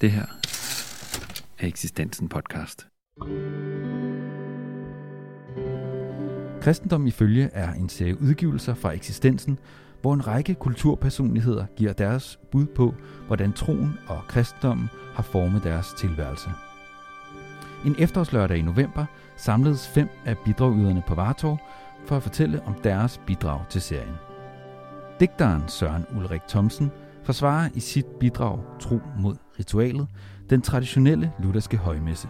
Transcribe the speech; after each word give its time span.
Det 0.00 0.10
her 0.10 0.26
er 1.58 1.66
Eksistensen 1.66 2.28
podcast. 2.28 2.86
Kristendom 6.60 7.06
ifølge 7.06 7.50
er 7.52 7.72
en 7.72 7.88
serie 7.88 8.22
udgivelser 8.22 8.74
fra 8.74 8.92
eksistensen, 8.92 9.58
hvor 10.00 10.14
en 10.14 10.26
række 10.26 10.54
kulturpersonligheder 10.54 11.66
giver 11.76 11.92
deres 11.92 12.38
bud 12.50 12.66
på, 12.66 12.94
hvordan 13.26 13.52
troen 13.52 13.98
og 14.08 14.22
kristendommen 14.28 14.88
har 15.14 15.22
formet 15.22 15.64
deres 15.64 15.92
tilværelse. 15.98 16.50
En 17.86 17.96
efterårslørdag 17.98 18.56
i 18.56 18.62
november 18.62 19.04
samledes 19.36 19.88
fem 19.88 20.08
af 20.26 20.38
bidragyderne 20.44 21.02
på 21.06 21.14
Vartov 21.14 21.58
for 22.06 22.16
at 22.16 22.22
fortælle 22.22 22.62
om 22.62 22.74
deres 22.74 23.20
bidrag 23.26 23.60
til 23.70 23.80
serien. 23.80 24.14
Digteren 25.20 25.68
Søren 25.68 26.06
Ulrik 26.16 26.42
Thomsen 26.48 26.90
forsvarer 27.22 27.68
i 27.74 27.80
sit 27.80 28.06
bidrag 28.20 28.58
Tro 28.80 29.00
mod 29.18 29.36
ritualet 29.58 30.08
den 30.50 30.62
traditionelle 30.62 31.32
lutherske 31.42 31.76
højmesse. 31.76 32.28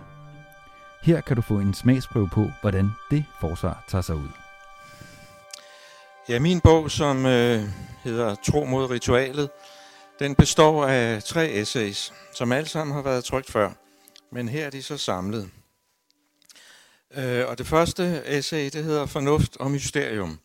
Her 1.03 1.21
kan 1.21 1.37
du 1.37 1.43
få 1.43 1.55
en 1.55 1.75
smagsprøve 1.75 2.29
på, 2.29 2.51
hvordan 2.61 2.91
det 3.11 3.25
forsvar 3.41 3.85
tager 3.89 4.03
sig 4.03 4.17
ud. 4.17 4.29
Ja, 6.29 6.39
min 6.39 6.61
bog, 6.61 6.91
som 6.91 7.27
øh, 7.27 7.63
hedder 8.05 8.35
Tro 8.35 8.65
mod 8.65 8.91
ritualet, 8.91 9.51
den 10.19 10.35
består 10.35 10.87
af 10.87 11.23
tre 11.23 11.51
essays, 11.51 12.13
som 12.35 12.53
alle 12.53 12.69
sammen 12.69 12.95
har 12.95 13.03
været 13.03 13.25
trykt 13.25 13.51
før, 13.51 13.71
men 14.33 14.49
her 14.49 14.67
er 14.67 14.71
de 14.71 14.83
så 14.83 14.97
samlet. 14.97 15.51
Øh, 17.15 17.49
og 17.49 17.59
det 17.59 17.67
første 17.67 18.23
essay, 18.27 18.65
det 18.65 18.85
hedder 18.85 19.07
Fornuft 19.07 19.57
og 19.57 19.71
Mysterium. 19.71 20.39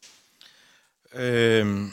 Øh, 1.16 1.88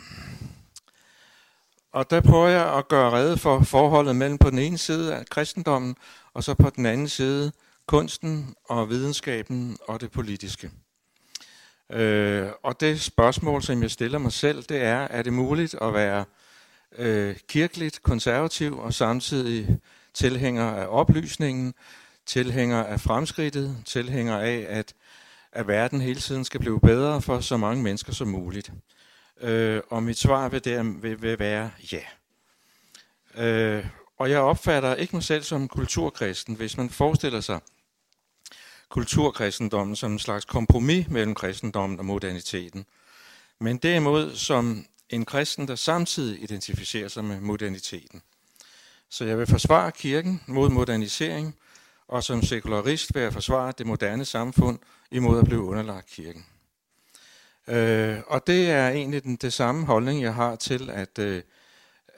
og 1.93 2.11
der 2.11 2.21
prøver 2.21 2.49
jeg 2.49 2.75
at 2.79 2.89
gøre 2.89 3.11
rede 3.11 3.37
for 3.37 3.61
forholdet 3.61 4.17
mellem 4.17 4.39
på 4.39 4.51
den 4.51 4.59
ene 4.59 4.79
side 4.79 5.15
af 5.15 5.27
kristendommen, 5.27 5.97
og 6.35 6.45
så 6.45 6.55
på 6.55 6.71
den 6.71 6.87
anden 6.87 7.09
side 7.09 7.53
kunsten 7.87 8.55
og 8.65 8.89
videnskaben 8.89 9.79
og 9.89 10.01
det 10.01 10.11
politiske. 10.11 10.71
Øh, 11.93 12.49
og 12.63 12.81
det 12.81 13.01
spørgsmål, 13.01 13.63
som 13.63 13.83
jeg 13.83 13.91
stiller 13.91 14.19
mig 14.19 14.33
selv, 14.33 14.63
det 14.63 14.83
er, 14.83 15.09
er 15.11 15.23
det 15.23 15.33
muligt 15.33 15.75
at 15.83 15.95
være 15.95 16.25
øh, 16.99 17.37
kirkeligt 17.49 18.03
konservativ 18.03 18.79
og 18.79 18.95
samtidig 18.95 19.79
tilhænger 20.15 20.65
af 20.65 20.87
oplysningen, 20.89 21.75
tilhænger 22.27 22.85
af 22.85 23.01
fremskridtet, 23.01 23.77
tilhænger 23.85 24.39
af, 24.39 24.67
at, 24.69 24.95
at 25.53 25.69
verden 25.69 26.01
hele 26.01 26.21
tiden 26.21 26.45
skal 26.45 26.61
blive 26.61 26.81
bedre 26.81 27.23
for 27.23 27.41
så 27.41 27.57
mange 27.57 27.83
mennesker 27.83 28.13
som 28.13 28.29
muligt. 28.29 28.73
Øh, 29.41 29.83
og 29.91 30.03
mit 30.03 30.19
svar 30.19 30.49
vil, 30.49 30.65
der, 30.65 30.83
vil, 30.83 31.23
vil 31.23 31.39
være 31.39 31.71
ja. 31.93 32.03
Øh, 33.45 33.87
og 34.19 34.31
jeg 34.31 34.39
opfatter 34.39 34.95
ikke 34.95 35.17
mig 35.17 35.23
selv 35.23 35.43
som 35.43 35.69
kulturkristen, 35.69 36.55
hvis 36.55 36.77
man 36.77 36.91
forestiller 36.91 37.41
sig 37.41 37.61
kulturkristendommen 38.89 39.97
som 39.97 40.13
en 40.13 40.19
slags 40.19 40.45
kompromis 40.45 41.09
mellem 41.09 41.35
kristendommen 41.35 41.99
og 41.99 42.05
moderniteten. 42.05 42.87
Men 43.59 43.79
derimod 43.79 44.37
som 44.37 44.87
en 45.11 45.25
kristen, 45.25 45.69
der 45.69 45.75
samtidig 45.75 46.43
identificerer 46.43 47.09
sig 47.09 47.25
med 47.25 47.41
moderniteten. 47.41 48.23
Så 49.09 49.25
jeg 49.25 49.39
vil 49.39 49.47
forsvare 49.47 49.93
kirken 49.93 50.41
mod 50.47 50.69
modernisering, 50.69 51.57
og 52.09 52.25
som 52.25 52.43
sekularist 52.43 53.15
vil 53.15 53.23
jeg 53.23 53.33
forsvare 53.33 53.73
det 53.79 53.87
moderne 53.87 54.25
samfund 54.25 54.79
imod 55.11 55.39
at 55.39 55.45
blive 55.45 55.63
underlagt 55.63 56.07
kirken. 56.07 56.47
Øh, 57.69 58.19
og 58.27 58.47
det 58.47 58.71
er 58.71 58.89
egentlig 58.89 59.25
den, 59.25 59.37
det 59.37 59.53
samme 59.53 59.87
holdning, 59.87 60.23
jeg 60.23 60.35
har 60.35 60.57
til 60.57 60.91
at, 60.91 61.19
øh, 61.19 61.43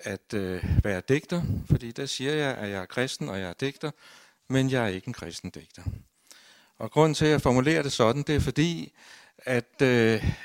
at 0.03 0.35
øh, 0.35 0.65
være 0.85 1.03
digter, 1.09 1.43
fordi 1.71 1.93
der 1.93 2.07
siger 2.07 2.33
jeg, 2.33 2.55
at 2.55 2.71
jeg 2.71 2.81
er 2.81 2.87
kristen 2.87 3.29
og 3.29 3.41
jeg 3.41 3.49
er 3.49 3.53
digter, 3.61 3.91
men 4.49 4.71
jeg 4.71 4.85
er 4.85 4.89
ikke 4.89 5.09
en 5.09 5.13
kristen 5.13 5.51
digter. 5.51 5.83
Og 6.79 6.91
grunden 6.91 7.15
til, 7.15 7.25
at 7.25 7.31
jeg 7.31 7.43
formulerer 7.43 7.83
det 7.83 7.93
sådan, 7.93 8.23
det 8.23 8.35
er 8.35 8.41
fordi, 8.41 8.93
at 9.39 9.83
øh, 9.83 9.89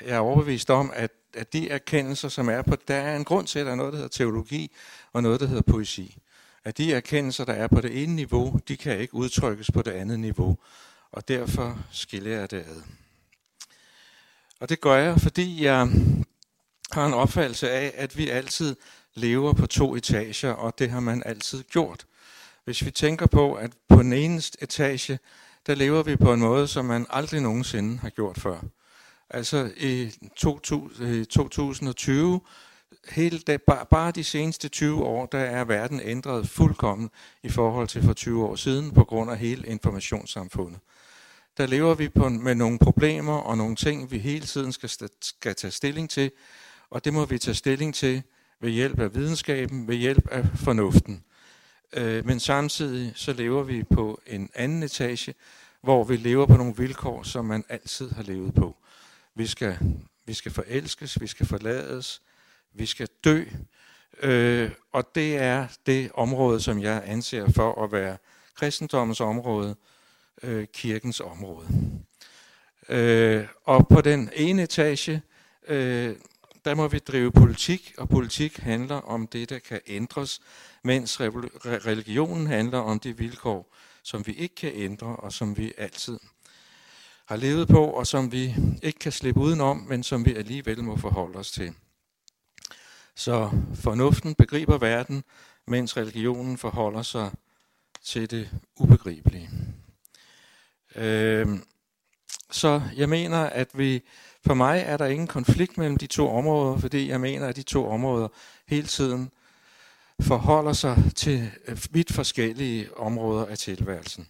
jeg 0.06 0.16
er 0.16 0.18
overbevist 0.18 0.70
om, 0.70 0.92
at, 0.94 1.10
at 1.34 1.52
de 1.52 1.70
erkendelser, 1.70 2.28
som 2.28 2.48
er 2.48 2.62
på, 2.62 2.76
der 2.88 2.94
er 2.94 3.16
en 3.16 3.24
grund 3.24 3.46
til, 3.46 3.58
at 3.58 3.66
der 3.66 3.72
er 3.72 3.76
noget, 3.76 3.92
der 3.92 3.96
hedder 3.96 4.08
teologi, 4.08 4.72
og 5.12 5.22
noget, 5.22 5.40
der 5.40 5.46
hedder 5.46 5.62
poesi. 5.62 6.18
At 6.64 6.78
de 6.78 6.94
erkendelser, 6.94 7.44
der 7.44 7.52
er 7.52 7.66
på 7.66 7.80
det 7.80 8.02
ene 8.02 8.14
niveau, 8.14 8.60
de 8.68 8.76
kan 8.76 8.98
ikke 8.98 9.14
udtrykkes 9.14 9.70
på 9.70 9.82
det 9.82 9.90
andet 9.90 10.20
niveau. 10.20 10.58
Og 11.12 11.28
derfor 11.28 11.78
skiller 11.92 12.30
jeg 12.30 12.50
det 12.50 12.56
ad. 12.56 12.82
Og 14.60 14.68
det 14.68 14.80
gør 14.80 14.96
jeg, 14.96 15.20
fordi 15.20 15.64
jeg 15.64 15.88
har 16.92 17.06
en 17.06 17.14
opfattelse 17.14 17.70
af, 17.70 17.92
at 17.96 18.18
vi 18.18 18.28
altid 18.28 18.76
lever 19.14 19.52
på 19.52 19.66
to 19.66 19.96
etager, 19.96 20.52
og 20.52 20.78
det 20.78 20.90
har 20.90 21.00
man 21.00 21.22
altid 21.26 21.62
gjort. 21.62 22.06
Hvis 22.64 22.84
vi 22.84 22.90
tænker 22.90 23.26
på, 23.26 23.54
at 23.54 23.70
på 23.88 24.02
den 24.02 24.12
ene 24.12 24.42
etage, 24.60 25.18
der 25.66 25.74
lever 25.74 26.02
vi 26.02 26.16
på 26.16 26.32
en 26.32 26.40
måde, 26.40 26.68
som 26.68 26.84
man 26.84 27.06
aldrig 27.10 27.40
nogensinde 27.40 27.98
har 27.98 28.10
gjort 28.10 28.38
før. 28.38 28.60
Altså 29.30 29.70
i 29.76 30.10
2020, 30.36 32.40
hele 33.08 33.38
det, 33.38 33.62
bare 33.90 34.10
de 34.10 34.24
seneste 34.24 34.68
20 34.68 35.04
år, 35.04 35.26
der 35.26 35.38
er 35.38 35.64
verden 35.64 36.00
ændret 36.04 36.48
fuldkommen 36.48 37.10
i 37.42 37.48
forhold 37.48 37.88
til 37.88 38.02
for 38.02 38.12
20 38.12 38.44
år 38.44 38.56
siden, 38.56 38.90
på 38.90 39.04
grund 39.04 39.30
af 39.30 39.38
hele 39.38 39.66
informationssamfundet 39.66 40.80
der 41.58 41.66
lever 41.66 41.94
vi 41.94 42.08
på, 42.08 42.28
med 42.28 42.54
nogle 42.54 42.78
problemer 42.78 43.36
og 43.36 43.58
nogle 43.58 43.76
ting, 43.76 44.10
vi 44.10 44.18
hele 44.18 44.46
tiden 44.46 44.72
skal, 44.72 44.90
skal 45.20 45.54
tage 45.54 45.70
stilling 45.70 46.10
til, 46.10 46.30
og 46.90 47.04
det 47.04 47.12
må 47.12 47.24
vi 47.24 47.38
tage 47.38 47.54
stilling 47.54 47.94
til 47.94 48.22
ved 48.60 48.70
hjælp 48.70 49.00
af 49.00 49.14
videnskaben, 49.14 49.88
ved 49.88 49.96
hjælp 49.96 50.28
af 50.28 50.44
fornuften. 50.54 51.24
Øh, 51.92 52.26
men 52.26 52.40
samtidig 52.40 53.12
så 53.16 53.32
lever 53.32 53.62
vi 53.62 53.82
på 53.82 54.20
en 54.26 54.50
anden 54.54 54.82
etage, 54.82 55.34
hvor 55.80 56.04
vi 56.04 56.16
lever 56.16 56.46
på 56.46 56.56
nogle 56.56 56.76
vilkår, 56.76 57.22
som 57.22 57.44
man 57.44 57.64
altid 57.68 58.10
har 58.10 58.22
levet 58.22 58.54
på. 58.54 58.76
Vi 59.34 59.46
skal, 59.46 59.78
vi 60.26 60.34
skal 60.34 60.52
forelskes, 60.52 61.20
vi 61.20 61.26
skal 61.26 61.46
forlades, 61.46 62.22
vi 62.74 62.86
skal 62.86 63.08
dø, 63.24 63.44
øh, 64.22 64.70
og 64.92 65.14
det 65.14 65.36
er 65.36 65.66
det 65.86 66.10
område, 66.14 66.60
som 66.60 66.82
jeg 66.82 67.02
anser 67.06 67.52
for 67.52 67.84
at 67.84 67.92
være 67.92 68.16
kristendommens 68.54 69.20
område, 69.20 69.76
øh, 70.42 70.66
kirkens 70.72 71.20
område. 71.20 71.66
Øh, 72.88 73.46
og 73.64 73.88
på 73.88 74.00
den 74.00 74.30
ene 74.34 74.62
etage, 74.62 75.22
øh, 75.68 76.16
der 76.64 76.74
må 76.74 76.88
vi 76.88 76.98
drive 76.98 77.32
politik, 77.32 77.94
og 77.98 78.08
politik 78.08 78.56
handler 78.56 78.96
om 78.96 79.26
det, 79.26 79.50
der 79.50 79.58
kan 79.58 79.80
ændres, 79.86 80.40
mens 80.84 81.20
religionen 81.20 82.46
handler 82.46 82.78
om 82.78 83.00
de 83.00 83.16
vilkår, 83.16 83.74
som 84.02 84.26
vi 84.26 84.32
ikke 84.32 84.54
kan 84.54 84.72
ændre, 84.74 85.16
og 85.16 85.32
som 85.32 85.56
vi 85.56 85.72
altid 85.78 86.18
har 87.26 87.36
levet 87.36 87.68
på, 87.68 87.84
og 87.84 88.06
som 88.06 88.32
vi 88.32 88.54
ikke 88.82 88.98
kan 88.98 89.12
slippe 89.12 89.40
udenom, 89.40 89.76
men 89.76 90.02
som 90.02 90.26
vi 90.26 90.34
alligevel 90.34 90.84
må 90.84 90.96
forholde 90.96 91.38
os 91.38 91.50
til. 91.50 91.74
Så 93.14 93.50
fornuften 93.74 94.34
begriber 94.34 94.78
verden, 94.78 95.24
mens 95.66 95.96
religionen 95.96 96.58
forholder 96.58 97.02
sig 97.02 97.30
til 98.02 98.30
det 98.30 98.50
ubegribelige. 98.76 99.50
Øh, 100.96 101.48
så 102.50 102.82
jeg 102.96 103.08
mener, 103.08 103.38
at 103.38 103.68
vi, 103.74 104.02
for 104.46 104.54
mig 104.54 104.82
er 104.86 104.96
der 104.96 105.06
ingen 105.06 105.26
konflikt 105.26 105.78
mellem 105.78 105.96
de 105.96 106.06
to 106.06 106.28
områder, 106.28 106.78
fordi 106.78 107.08
jeg 107.08 107.20
mener, 107.20 107.46
at 107.46 107.56
de 107.56 107.62
to 107.62 107.88
områder 107.88 108.28
hele 108.68 108.86
tiden 108.86 109.30
forholder 110.20 110.72
sig 110.72 111.02
til 111.16 111.50
øh, 111.68 111.78
vidt 111.90 112.12
forskellige 112.12 112.98
områder 112.98 113.46
af 113.46 113.58
tilværelsen. 113.58 114.28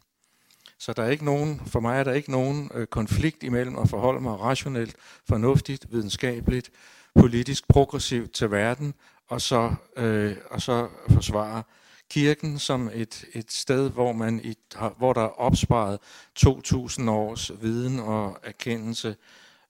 Så 0.79 0.93
der 0.93 1.03
er 1.03 1.11
ikke 1.11 1.25
nogen, 1.25 1.63
for 1.67 1.81
mig 1.81 1.99
er 1.99 2.05
der 2.05 2.13
ikke 2.13 2.31
nogen 2.31 2.71
øh, 2.75 2.87
konflikt 2.87 3.43
imellem 3.43 3.79
at 3.79 3.89
forholde 3.89 4.21
mig 4.21 4.41
rationelt, 4.41 4.97
fornuftigt, 5.29 5.93
videnskabeligt, 5.93 6.71
politisk 7.15 7.69
progressivt 7.69 8.33
til 8.33 8.51
verden, 8.51 8.95
og 9.29 9.41
så, 9.41 9.75
øh, 9.97 10.37
og 10.51 10.63
så 10.63 10.89
forsvare 11.11 11.63
kirken 12.11 12.59
som 12.59 12.91
et, 12.95 13.25
et 13.35 13.53
sted, 13.53 13.91
hvor, 13.91 14.13
man 14.13 14.41
i, 14.45 14.55
hvor 14.99 15.13
der 15.13 15.21
er 15.21 15.41
opsparet 15.41 15.99
2.000 16.39 17.11
års 17.11 17.51
viden 17.61 18.01
og 18.01 18.39
erkendelse 18.43 19.17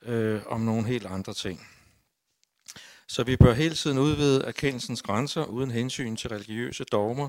øh, 0.02 0.40
om 0.46 0.61
nogle 0.61 0.87
helt 0.87 1.06
andre 1.06 1.35
ting. 1.35 1.69
Så 3.06 3.25
vi 3.25 3.37
bør 3.37 3.55
hele 3.55 3.75
tiden 3.75 3.99
udvide 3.99 4.44
erkendelsens 4.44 5.02
grænser 5.02 5.44
uden 5.44 5.70
hensyn 5.70 6.17
til 6.17 6.31
religiøse 6.31 6.85
dogmer, 6.85 7.29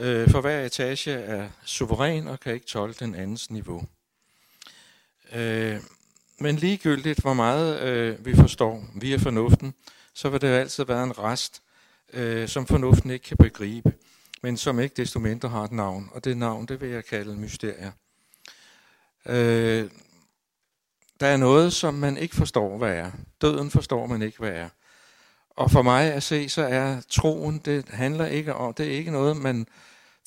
øh, 0.00 0.30
for 0.30 0.40
hver 0.40 0.66
etage 0.66 1.12
er 1.12 1.48
suveræn 1.64 2.28
og 2.28 2.40
kan 2.40 2.54
ikke 2.54 2.66
tolke 2.66 3.04
den 3.04 3.14
andens 3.14 3.50
niveau. 3.50 3.82
Øh, 5.32 5.80
men 6.38 6.56
ligegyldigt, 6.56 7.20
hvor 7.20 7.34
meget 7.34 7.80
øh, 7.80 8.26
vi 8.26 8.36
forstår 8.36 8.84
via 8.94 9.16
fornuften, 9.16 9.74
så 10.14 10.28
vil 10.28 10.40
det 10.40 10.46
altid 10.46 10.84
være 10.84 11.04
en 11.04 11.18
rest, 11.18 11.62
øh, 12.12 12.48
som 12.48 12.66
fornuften 12.66 13.10
ikke 13.10 13.24
kan 13.24 13.36
begribe 13.36 13.92
men 14.42 14.56
som 14.56 14.80
ikke 14.80 14.94
desto 14.96 15.18
mindre 15.18 15.48
har 15.48 15.64
et 15.64 15.72
navn, 15.72 16.10
og 16.12 16.24
det 16.24 16.36
navn, 16.36 16.66
det 16.66 16.80
vil 16.80 16.88
jeg 16.88 17.04
kalde 17.04 17.36
mysterier. 17.36 17.92
Øh, 19.26 19.90
der 21.20 21.26
er 21.26 21.36
noget, 21.36 21.72
som 21.72 21.94
man 21.94 22.16
ikke 22.16 22.36
forstår, 22.36 22.78
hvad 22.78 22.94
er. 22.96 23.10
Døden 23.40 23.70
forstår 23.70 24.06
man 24.06 24.22
ikke, 24.22 24.38
hvad 24.38 24.52
er. 24.52 24.68
Og 25.50 25.70
for 25.70 25.82
mig 25.82 26.12
at 26.12 26.22
se, 26.22 26.48
så 26.48 26.62
er 26.62 27.00
troen, 27.08 27.58
det 27.58 27.88
handler 27.88 28.26
ikke 28.26 28.54
om, 28.54 28.74
det 28.74 28.86
er 28.86 28.90
ikke 28.90 29.10
noget, 29.10 29.36
man 29.36 29.66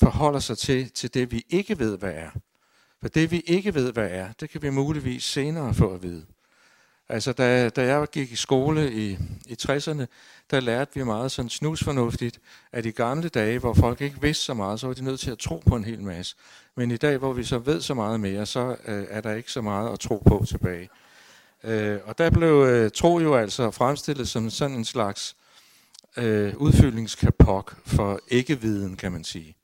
forholder 0.02 0.40
sig 0.40 0.58
til, 0.58 0.90
til 0.90 1.14
det, 1.14 1.32
vi 1.32 1.44
ikke 1.48 1.78
ved, 1.78 1.98
hvad 1.98 2.12
er. 2.12 2.30
For 3.00 3.08
det, 3.08 3.30
vi 3.30 3.40
ikke 3.40 3.74
ved, 3.74 3.92
hvad 3.92 4.10
er, 4.10 4.32
det 4.40 4.50
kan 4.50 4.62
vi 4.62 4.70
muligvis 4.70 5.24
senere 5.24 5.74
få 5.74 5.94
at 5.94 6.02
vide. 6.02 6.26
Altså, 7.08 7.32
da, 7.32 7.68
da 7.68 7.84
jeg 7.86 8.06
gik 8.12 8.32
i 8.32 8.36
skole 8.36 8.92
i, 8.92 9.18
i 9.46 9.56
60'erne, 9.62 10.06
der 10.50 10.60
lærte 10.60 10.90
vi 10.94 11.04
meget 11.04 11.32
sådan 11.32 11.48
snusfornuftigt, 11.48 12.40
at 12.72 12.86
i 12.86 12.90
gamle 12.90 13.28
dage, 13.28 13.58
hvor 13.58 13.74
folk 13.74 14.00
ikke 14.00 14.20
vidste 14.20 14.44
så 14.44 14.54
meget, 14.54 14.80
så 14.80 14.86
var 14.86 14.94
de 14.94 15.04
nødt 15.04 15.20
til 15.20 15.30
at 15.30 15.38
tro 15.38 15.62
på 15.66 15.76
en 15.76 15.84
hel 15.84 16.02
masse. 16.02 16.36
Men 16.76 16.90
i 16.90 16.96
dag, 16.96 17.18
hvor 17.18 17.32
vi 17.32 17.44
så 17.44 17.58
ved 17.58 17.80
så 17.80 17.94
meget 17.94 18.20
mere, 18.20 18.46
så 18.46 18.76
øh, 18.86 19.06
er 19.10 19.20
der 19.20 19.32
ikke 19.32 19.52
så 19.52 19.60
meget 19.60 19.92
at 19.92 20.00
tro 20.00 20.22
på 20.26 20.44
tilbage. 20.48 20.88
Øh, 21.64 21.98
og 22.04 22.18
der 22.18 22.30
blev 22.30 22.64
øh, 22.68 22.90
tro 22.90 23.18
jo 23.18 23.34
altså 23.34 23.70
fremstillet 23.70 24.28
som 24.28 24.50
sådan 24.50 24.76
en 24.76 24.84
slags 24.84 25.36
øh, 26.16 26.56
udfyldningskapok 26.56 27.76
for 27.86 28.20
ikke-viden, 28.28 28.96
kan 28.96 29.12
man 29.12 29.24
sige. 29.24 29.56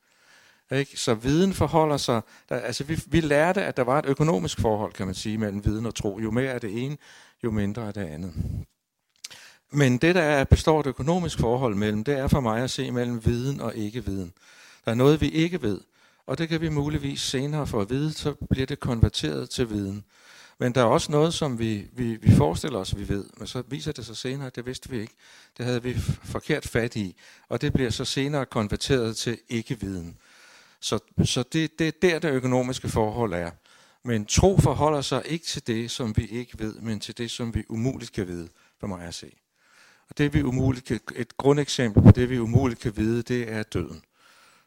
Ikke? 0.72 1.00
Så 1.00 1.14
viden 1.14 1.54
forholder 1.54 1.96
sig, 1.96 2.20
der, 2.48 2.56
altså 2.56 2.84
vi, 2.84 3.02
vi 3.06 3.20
lærte, 3.20 3.62
at 3.62 3.76
der 3.76 3.82
var 3.82 3.98
et 3.98 4.06
økonomisk 4.06 4.60
forhold, 4.60 4.92
kan 4.92 5.06
man 5.06 5.14
sige, 5.14 5.38
mellem 5.38 5.64
viden 5.64 5.86
og 5.86 5.94
tro. 5.94 6.18
Jo 6.18 6.30
mere 6.30 6.50
er 6.52 6.58
det 6.58 6.84
ene, 6.84 6.96
jo 7.44 7.50
mindre 7.50 7.86
er 7.88 7.92
det 7.92 8.00
andet. 8.00 8.32
Men 9.72 9.98
det, 9.98 10.14
der 10.14 10.44
består 10.44 10.80
et 10.80 10.86
økonomisk 10.86 11.38
forhold 11.38 11.74
mellem, 11.74 12.04
det 12.04 12.18
er 12.18 12.28
for 12.28 12.40
mig 12.40 12.62
at 12.62 12.70
se 12.70 12.90
mellem 12.90 13.24
viden 13.26 13.60
og 13.60 13.76
ikke-viden. 13.76 14.32
Der 14.84 14.90
er 14.90 14.94
noget, 14.94 15.20
vi 15.20 15.28
ikke 15.28 15.62
ved, 15.62 15.80
og 16.26 16.38
det 16.38 16.48
kan 16.48 16.60
vi 16.60 16.68
muligvis 16.68 17.20
senere 17.20 17.66
få 17.66 17.80
at 17.80 17.90
vide, 17.90 18.12
så 18.12 18.34
bliver 18.50 18.66
det 18.66 18.80
konverteret 18.80 19.50
til 19.50 19.70
viden. 19.70 20.04
Men 20.58 20.74
der 20.74 20.80
er 20.80 20.84
også 20.84 21.12
noget, 21.12 21.34
som 21.34 21.58
vi, 21.58 21.86
vi, 21.92 22.16
vi 22.16 22.34
forestiller 22.36 22.78
os, 22.78 22.96
vi 22.96 23.08
ved, 23.08 23.24
men 23.36 23.46
så 23.46 23.62
viser 23.68 23.92
det 23.92 24.06
sig 24.06 24.16
senere, 24.16 24.46
at 24.46 24.56
det 24.56 24.66
vidste 24.66 24.90
vi 24.90 25.00
ikke. 25.00 25.14
Det 25.58 25.64
havde 25.64 25.82
vi 25.82 25.94
forkert 26.24 26.68
fat 26.68 26.96
i, 26.96 27.16
og 27.48 27.60
det 27.60 27.72
bliver 27.72 27.90
så 27.90 28.04
senere 28.04 28.46
konverteret 28.46 29.16
til 29.16 29.38
ikke-viden. 29.48 30.18
Så, 30.82 30.98
så 31.24 31.42
det, 31.42 31.78
det 31.78 31.88
er 31.88 31.92
der, 32.02 32.18
det 32.18 32.30
økonomiske 32.30 32.88
forhold 32.88 33.32
er. 33.32 33.50
Men 34.04 34.26
tro 34.26 34.58
forholder 34.58 35.00
sig 35.00 35.22
ikke 35.26 35.46
til 35.46 35.66
det, 35.66 35.90
som 35.90 36.16
vi 36.16 36.26
ikke 36.26 36.58
ved, 36.58 36.74
men 36.74 37.00
til 37.00 37.18
det, 37.18 37.30
som 37.30 37.54
vi 37.54 37.64
umuligt 37.68 38.12
kan 38.12 38.26
vide, 38.26 38.48
for 38.80 38.86
mig 38.86 39.06
at 39.06 39.14
se. 39.14 39.32
Og 40.10 40.18
det, 40.18 40.34
vi 40.34 40.42
umuligt 40.42 40.86
kan, 40.86 41.00
et 41.16 41.36
grundeksempel 41.36 42.02
på 42.02 42.10
det, 42.10 42.30
vi 42.30 42.38
umuligt 42.38 42.80
kan 42.80 42.96
vide, 42.96 43.22
det 43.22 43.52
er 43.52 43.62
døden. 43.62 44.02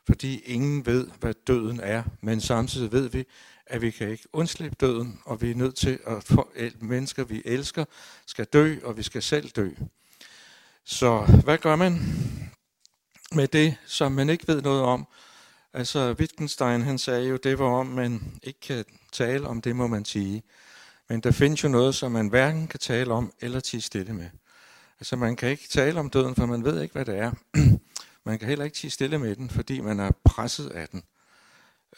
Fordi 0.07 0.39
ingen 0.39 0.85
ved, 0.85 1.07
hvad 1.19 1.33
døden 1.47 1.79
er, 1.83 2.03
men 2.21 2.41
samtidig 2.41 2.91
ved 2.91 3.09
vi, 3.09 3.25
at 3.65 3.81
vi 3.81 3.91
kan 3.91 4.09
ikke 4.09 4.27
undslippe 4.33 4.77
døden, 4.79 5.19
og 5.25 5.41
vi 5.41 5.51
er 5.51 5.55
nødt 5.55 5.75
til 5.75 5.99
at 6.07 6.23
få 6.23 6.51
mennesker, 6.79 7.23
vi 7.23 7.41
elsker, 7.45 7.85
skal 8.25 8.45
dø, 8.45 8.75
og 8.83 8.97
vi 8.97 9.03
skal 9.03 9.21
selv 9.21 9.49
dø. 9.49 9.69
Så 10.83 11.41
hvad 11.43 11.57
gør 11.57 11.75
man 11.75 12.01
med 13.31 13.47
det, 13.47 13.75
som 13.85 14.11
man 14.11 14.29
ikke 14.29 14.47
ved 14.47 14.61
noget 14.61 14.81
om, 14.81 15.07
Altså 15.75 16.15
Wittgenstein 16.19 16.81
han 16.81 16.97
sagde 16.97 17.27
jo, 17.27 17.37
det 17.37 17.59
var 17.59 17.65
om, 17.65 17.85
man 17.85 18.21
ikke 18.43 18.59
kan 18.59 18.85
tale 19.11 19.47
om, 19.47 19.61
det 19.61 19.75
må 19.75 19.87
man 19.87 20.05
sige. 20.05 20.43
Men 21.09 21.19
der 21.19 21.31
findes 21.31 21.63
jo 21.63 21.69
noget, 21.69 21.95
som 21.95 22.11
man 22.11 22.27
hverken 22.27 22.67
kan 22.67 22.79
tale 22.79 23.13
om 23.13 23.33
eller 23.41 23.59
tige 23.59 23.81
stille 23.81 24.13
med. 24.13 24.29
Altså 24.99 25.15
man 25.15 25.35
kan 25.35 25.49
ikke 25.49 25.67
tale 25.69 25.99
om 25.99 26.09
døden, 26.09 26.35
for 26.35 26.45
man 26.45 26.63
ved 26.63 26.81
ikke, 26.81 26.93
hvad 26.93 27.05
det 27.05 27.17
er. 27.17 27.31
man 28.25 28.39
kan 28.39 28.47
heller 28.47 28.65
ikke 28.65 28.75
tige 28.75 28.91
stille 28.91 29.17
med 29.17 29.35
den, 29.35 29.49
fordi 29.49 29.81
man 29.81 29.99
er 29.99 30.11
presset 30.23 30.69
af 30.69 30.87
den. 30.87 31.03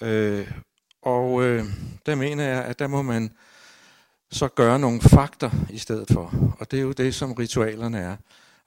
Øh, 0.01 0.51
og 1.01 1.43
øh, 1.43 1.65
der 2.05 2.15
mener 2.15 2.43
jeg, 2.43 2.63
at 2.65 2.79
der 2.79 2.87
må 2.87 3.01
man 3.01 3.31
så 4.31 4.47
gøre 4.47 4.79
nogle 4.79 5.01
fakter 5.01 5.51
i 5.69 5.77
stedet 5.77 6.07
for. 6.11 6.55
Og 6.59 6.71
det 6.71 6.79
er 6.79 6.83
jo 6.83 6.91
det, 6.91 7.15
som 7.15 7.31
ritualerne 7.31 7.99
er. 7.99 8.15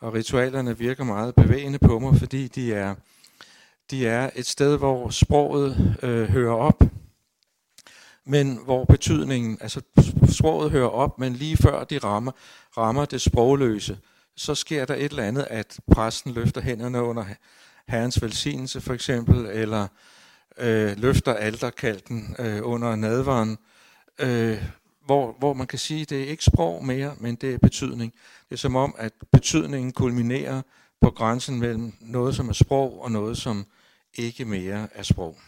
Og 0.01 0.15
ritualerne 0.15 0.79
virker 0.79 1.05
meget 1.05 1.35
bevægende 1.35 1.79
på 1.79 1.99
mig, 1.99 2.19
fordi 2.19 2.49
de 2.49 2.75
er 2.75 2.95
de 3.91 4.07
er 4.07 4.31
et 4.35 4.47
sted, 4.47 4.79
hvor 4.79 5.09
sproget 5.09 5.97
øh, 6.03 6.29
hører 6.29 6.55
op, 6.55 6.83
men 8.25 8.59
hvor 8.65 8.85
betydningen, 8.85 9.59
altså 9.61 9.81
sproget 10.29 10.71
hører 10.71 10.89
op, 10.89 11.19
men 11.19 11.33
lige 11.33 11.57
før 11.57 11.85
de 11.85 11.99
rammer, 11.99 12.33
rammer 12.77 13.05
det 13.05 13.21
sprogløse, 13.21 13.99
så 14.37 14.55
sker 14.55 14.85
der 14.85 14.95
et 14.95 15.05
eller 15.05 15.23
andet, 15.23 15.47
at 15.51 15.81
præsten 15.93 16.33
løfter 16.33 16.61
hænderne 16.61 17.03
under 17.03 17.25
herrens 17.89 18.23
velsignelse 18.23 18.81
for 18.81 18.95
eksempel, 18.95 19.47
eller 19.47 19.87
øh, 20.59 20.99
løfter 20.99 21.35
alterkalken 21.35 22.37
øh, 22.39 22.61
under 22.63 22.97
nadvaren, 22.97 23.59
øh, 24.19 24.65
hvor, 25.05 25.37
hvor 25.39 25.53
man 25.53 25.67
kan 25.67 25.79
sige, 25.79 26.03
at 26.03 26.11
det 26.11 26.23
er 26.23 26.27
ikke 26.27 26.45
sprog 26.45 26.85
mere, 26.85 27.15
men 27.19 27.35
det 27.35 27.55
er 27.55 27.59
betydning. 27.59 28.13
Det 28.49 28.55
er 28.55 28.59
som 28.59 28.77
om, 28.77 28.95
at 28.99 29.13
betydningen 29.33 29.93
kulminerer 29.93 30.63
på 31.01 31.11
grænsen 31.11 31.59
mellem 31.59 31.93
noget, 32.01 32.37
som 32.37 32.49
er 32.49 32.53
sprog, 32.53 33.03
og 33.03 33.13
noget, 33.13 33.39
som 33.39 33.67
ikke 34.15 34.45
mere 34.45 34.89
af 34.95 35.05
sprog. 35.07 35.39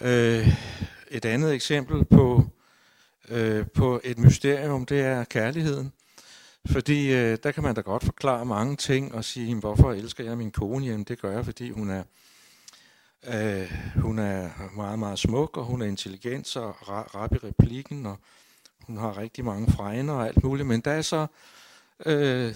Øh, 0.00 0.48
et 1.10 1.24
andet 1.24 1.54
eksempel 1.54 2.04
på, 2.04 2.44
øh, 3.28 3.66
på 3.74 4.00
et 4.04 4.18
mysterium, 4.18 4.86
det 4.86 5.00
er 5.00 5.24
kærligheden. 5.24 5.92
Fordi 6.66 7.12
øh, 7.12 7.38
der 7.42 7.52
kan 7.52 7.62
man 7.62 7.74
da 7.74 7.80
godt 7.80 8.04
forklare 8.04 8.44
mange 8.44 8.76
ting 8.76 9.14
og 9.14 9.24
sige, 9.24 9.54
hvorfor 9.54 9.92
elsker 9.92 10.24
jeg 10.24 10.38
min 10.38 10.50
kone? 10.50 10.86
Jamen 10.86 11.04
det 11.04 11.20
gør 11.20 11.30
jeg, 11.30 11.44
fordi 11.44 11.70
hun 11.70 11.90
er, 11.90 12.02
øh, 13.26 13.72
hun 13.96 14.18
er 14.18 14.50
meget, 14.76 14.98
meget 14.98 15.18
smuk, 15.18 15.56
og 15.56 15.64
hun 15.64 15.82
er 15.82 15.86
intelligent 15.86 16.56
og 16.56 16.88
rap 17.14 17.32
i 17.32 17.38
replikken, 17.38 18.06
og 18.06 18.18
hun 18.80 18.96
har 18.96 19.18
rigtig 19.18 19.44
mange 19.44 19.72
fregner 19.72 20.12
og 20.12 20.26
alt 20.26 20.44
muligt. 20.44 20.68
Men 20.68 20.80
der 20.80 20.90
er 20.90 21.02
så 21.02 21.26
øh, 22.06 22.54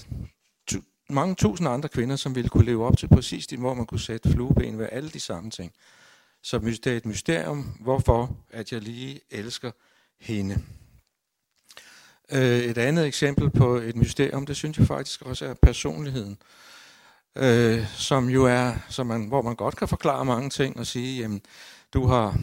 mange 1.10 1.34
tusind 1.34 1.68
andre 1.68 1.88
kvinder, 1.88 2.16
som 2.16 2.34
ville 2.34 2.50
kunne 2.50 2.64
leve 2.64 2.86
op 2.86 2.96
til 2.98 3.08
præcis 3.08 3.46
det, 3.46 3.58
hvor 3.58 3.74
man 3.74 3.86
kunne 3.86 4.00
sætte 4.00 4.30
flueben 4.30 4.78
ved 4.78 4.88
alle 4.92 5.10
de 5.10 5.20
samme 5.20 5.50
ting. 5.50 5.72
Så 6.42 6.58
det 6.58 6.86
er 6.86 6.96
et 6.96 7.06
mysterium, 7.06 7.76
hvorfor 7.80 8.36
at 8.50 8.72
jeg 8.72 8.82
lige 8.82 9.20
elsker 9.30 9.70
hende. 10.20 10.62
Øh, 12.32 12.58
et 12.58 12.78
andet 12.78 13.06
eksempel 13.06 13.50
på 13.50 13.76
et 13.76 13.96
mysterium, 13.96 14.46
det 14.46 14.56
synes 14.56 14.78
jeg 14.78 14.86
faktisk 14.86 15.22
også 15.22 15.46
er 15.46 15.54
personligheden. 15.54 16.38
Øh, 17.36 17.86
som 17.94 18.28
jo 18.28 18.44
er, 18.44 18.74
som 18.88 19.06
man, 19.06 19.28
hvor 19.28 19.42
man 19.42 19.56
godt 19.56 19.76
kan 19.76 19.88
forklare 19.88 20.24
mange 20.24 20.50
ting 20.50 20.78
og 20.78 20.86
sige, 20.86 21.20
jamen, 21.20 21.42
du 21.94 22.06
har 22.06 22.38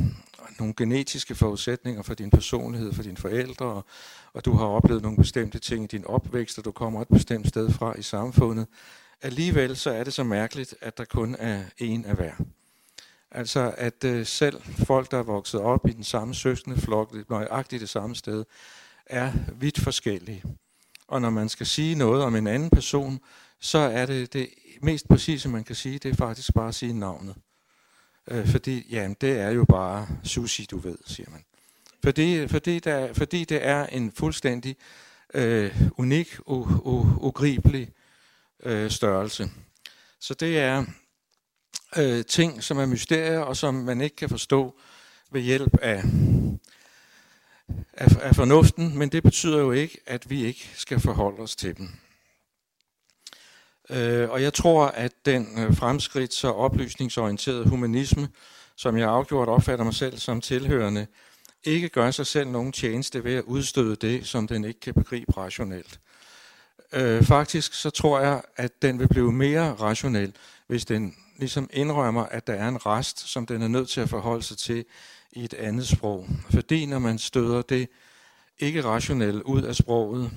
nogle 0.59 0.73
genetiske 0.77 1.35
forudsætninger 1.35 2.01
for 2.01 2.13
din 2.13 2.29
personlighed, 2.29 2.93
for 2.93 3.03
dine 3.03 3.17
forældre, 3.17 3.65
og, 3.65 3.85
og 4.33 4.45
du 4.45 4.53
har 4.53 4.65
oplevet 4.65 5.01
nogle 5.01 5.17
bestemte 5.17 5.59
ting 5.59 5.83
i 5.83 5.87
din 5.87 6.05
opvækst, 6.05 6.57
og 6.57 6.65
du 6.65 6.71
kommer 6.71 7.01
et 7.01 7.07
bestemt 7.07 7.47
sted 7.47 7.71
fra 7.71 7.97
i 7.97 8.01
samfundet. 8.01 8.67
Alligevel 9.21 9.77
så 9.77 9.91
er 9.91 10.03
det 10.03 10.13
så 10.13 10.23
mærkeligt, 10.23 10.75
at 10.81 10.97
der 10.97 11.05
kun 11.05 11.35
er 11.39 11.63
en 11.77 12.05
af 12.05 12.15
hver. 12.15 12.33
Altså 13.31 13.73
at 13.77 14.03
øh, 14.03 14.25
selv 14.25 14.61
folk, 14.61 15.11
der 15.11 15.17
er 15.17 15.23
vokset 15.23 15.61
op 15.61 15.87
i 15.87 15.91
den 15.91 16.03
samme 16.03 16.35
søskende 16.35 16.77
flok, 16.77 17.29
nøjagtigt 17.29 17.81
det 17.81 17.89
samme 17.89 18.15
sted, 18.15 18.45
er 19.05 19.31
vidt 19.59 19.79
forskellige. 19.79 20.43
Og 21.07 21.21
når 21.21 21.29
man 21.29 21.49
skal 21.49 21.65
sige 21.65 21.95
noget 21.95 22.23
om 22.23 22.35
en 22.35 22.47
anden 22.47 22.69
person, 22.69 23.19
så 23.59 23.77
er 23.77 24.05
det 24.05 24.33
det 24.33 24.49
mest 24.81 25.07
præcise, 25.07 25.49
man 25.49 25.63
kan 25.63 25.75
sige, 25.75 25.99
det 25.99 26.11
er 26.11 26.15
faktisk 26.15 26.53
bare 26.53 26.67
at 26.67 26.75
sige 26.75 26.93
navnet. 26.93 27.35
Øh, 28.31 28.47
fordi, 28.47 28.87
ja, 28.89 29.13
det 29.21 29.39
er 29.39 29.49
jo 29.49 29.65
bare 29.65 30.07
sushi, 30.23 30.65
du 30.71 30.77
ved, 30.77 30.97
siger 31.05 31.29
man. 31.29 31.45
Fordi, 32.03 32.47
fordi, 32.47 32.79
der, 32.79 33.13
fordi 33.13 33.45
det 33.45 33.65
er 33.65 33.85
en 33.85 34.11
fuldstændig 34.11 34.75
øh, 35.33 35.81
unik, 35.97 36.37
u, 36.45 36.55
u, 36.65 37.27
ugribelig 37.27 37.89
øh, 38.63 38.91
størrelse. 38.91 39.49
Så 40.19 40.33
det 40.33 40.59
er 40.59 40.85
øh, 41.97 42.25
ting, 42.25 42.63
som 42.63 42.77
er 42.77 42.85
mysterier, 42.85 43.39
og 43.39 43.57
som 43.57 43.73
man 43.73 44.01
ikke 44.01 44.15
kan 44.15 44.29
forstå 44.29 44.79
ved 45.31 45.41
hjælp 45.41 45.77
af, 45.81 46.03
af, 47.93 48.07
af 48.21 48.35
fornuften, 48.35 48.97
men 48.97 49.09
det 49.09 49.23
betyder 49.23 49.59
jo 49.59 49.71
ikke, 49.71 49.99
at 50.05 50.29
vi 50.29 50.45
ikke 50.45 50.71
skal 50.75 50.99
forholde 50.99 51.39
os 51.39 51.55
til 51.55 51.77
dem. 51.77 51.89
Øh, 53.89 54.29
og 54.29 54.41
jeg 54.41 54.53
tror, 54.53 54.85
at 54.85 55.11
den 55.25 55.47
øh, 55.59 55.75
fremskridt 55.75 56.33
så 56.33 56.47
og 56.47 56.55
oplysningsorienterede 56.55 57.69
humanisme, 57.69 58.27
som 58.75 58.97
jeg 58.97 59.09
afgjort 59.09 59.49
opfatter 59.49 59.85
mig 59.85 59.93
selv 59.93 60.17
som 60.17 60.41
tilhørende, 60.41 61.07
ikke 61.63 61.89
gør 61.89 62.11
sig 62.11 62.27
selv 62.27 62.49
nogen 62.49 62.71
tjeneste 62.71 63.23
ved 63.23 63.35
at 63.35 63.43
udstøde 63.43 63.95
det, 63.95 64.27
som 64.27 64.47
den 64.47 64.63
ikke 64.63 64.79
kan 64.79 64.93
begribe 64.93 65.37
rationelt. 65.37 65.99
Øh, 66.93 67.23
faktisk 67.23 67.73
så 67.73 67.89
tror 67.89 68.19
jeg, 68.19 68.41
at 68.55 68.81
den 68.81 68.99
vil 68.99 69.07
blive 69.07 69.31
mere 69.31 69.73
rationel, 69.73 70.33
hvis 70.67 70.85
den 70.85 71.15
ligesom 71.37 71.69
indrømmer, 71.73 72.23
at 72.23 72.47
der 72.47 72.53
er 72.53 72.67
en 72.67 72.85
rest, 72.85 73.29
som 73.29 73.45
den 73.45 73.61
er 73.61 73.67
nødt 73.67 73.89
til 73.89 74.01
at 74.01 74.09
forholde 74.09 74.43
sig 74.43 74.57
til 74.57 74.85
i 75.31 75.43
et 75.43 75.53
andet 75.53 75.87
sprog. 75.87 76.27
Fordi 76.49 76.85
når 76.85 76.99
man 76.99 77.17
støder 77.17 77.61
det 77.61 77.89
ikke 78.59 78.83
rationelle 78.83 79.47
ud 79.47 79.61
af 79.61 79.75
sproget, 79.75 80.31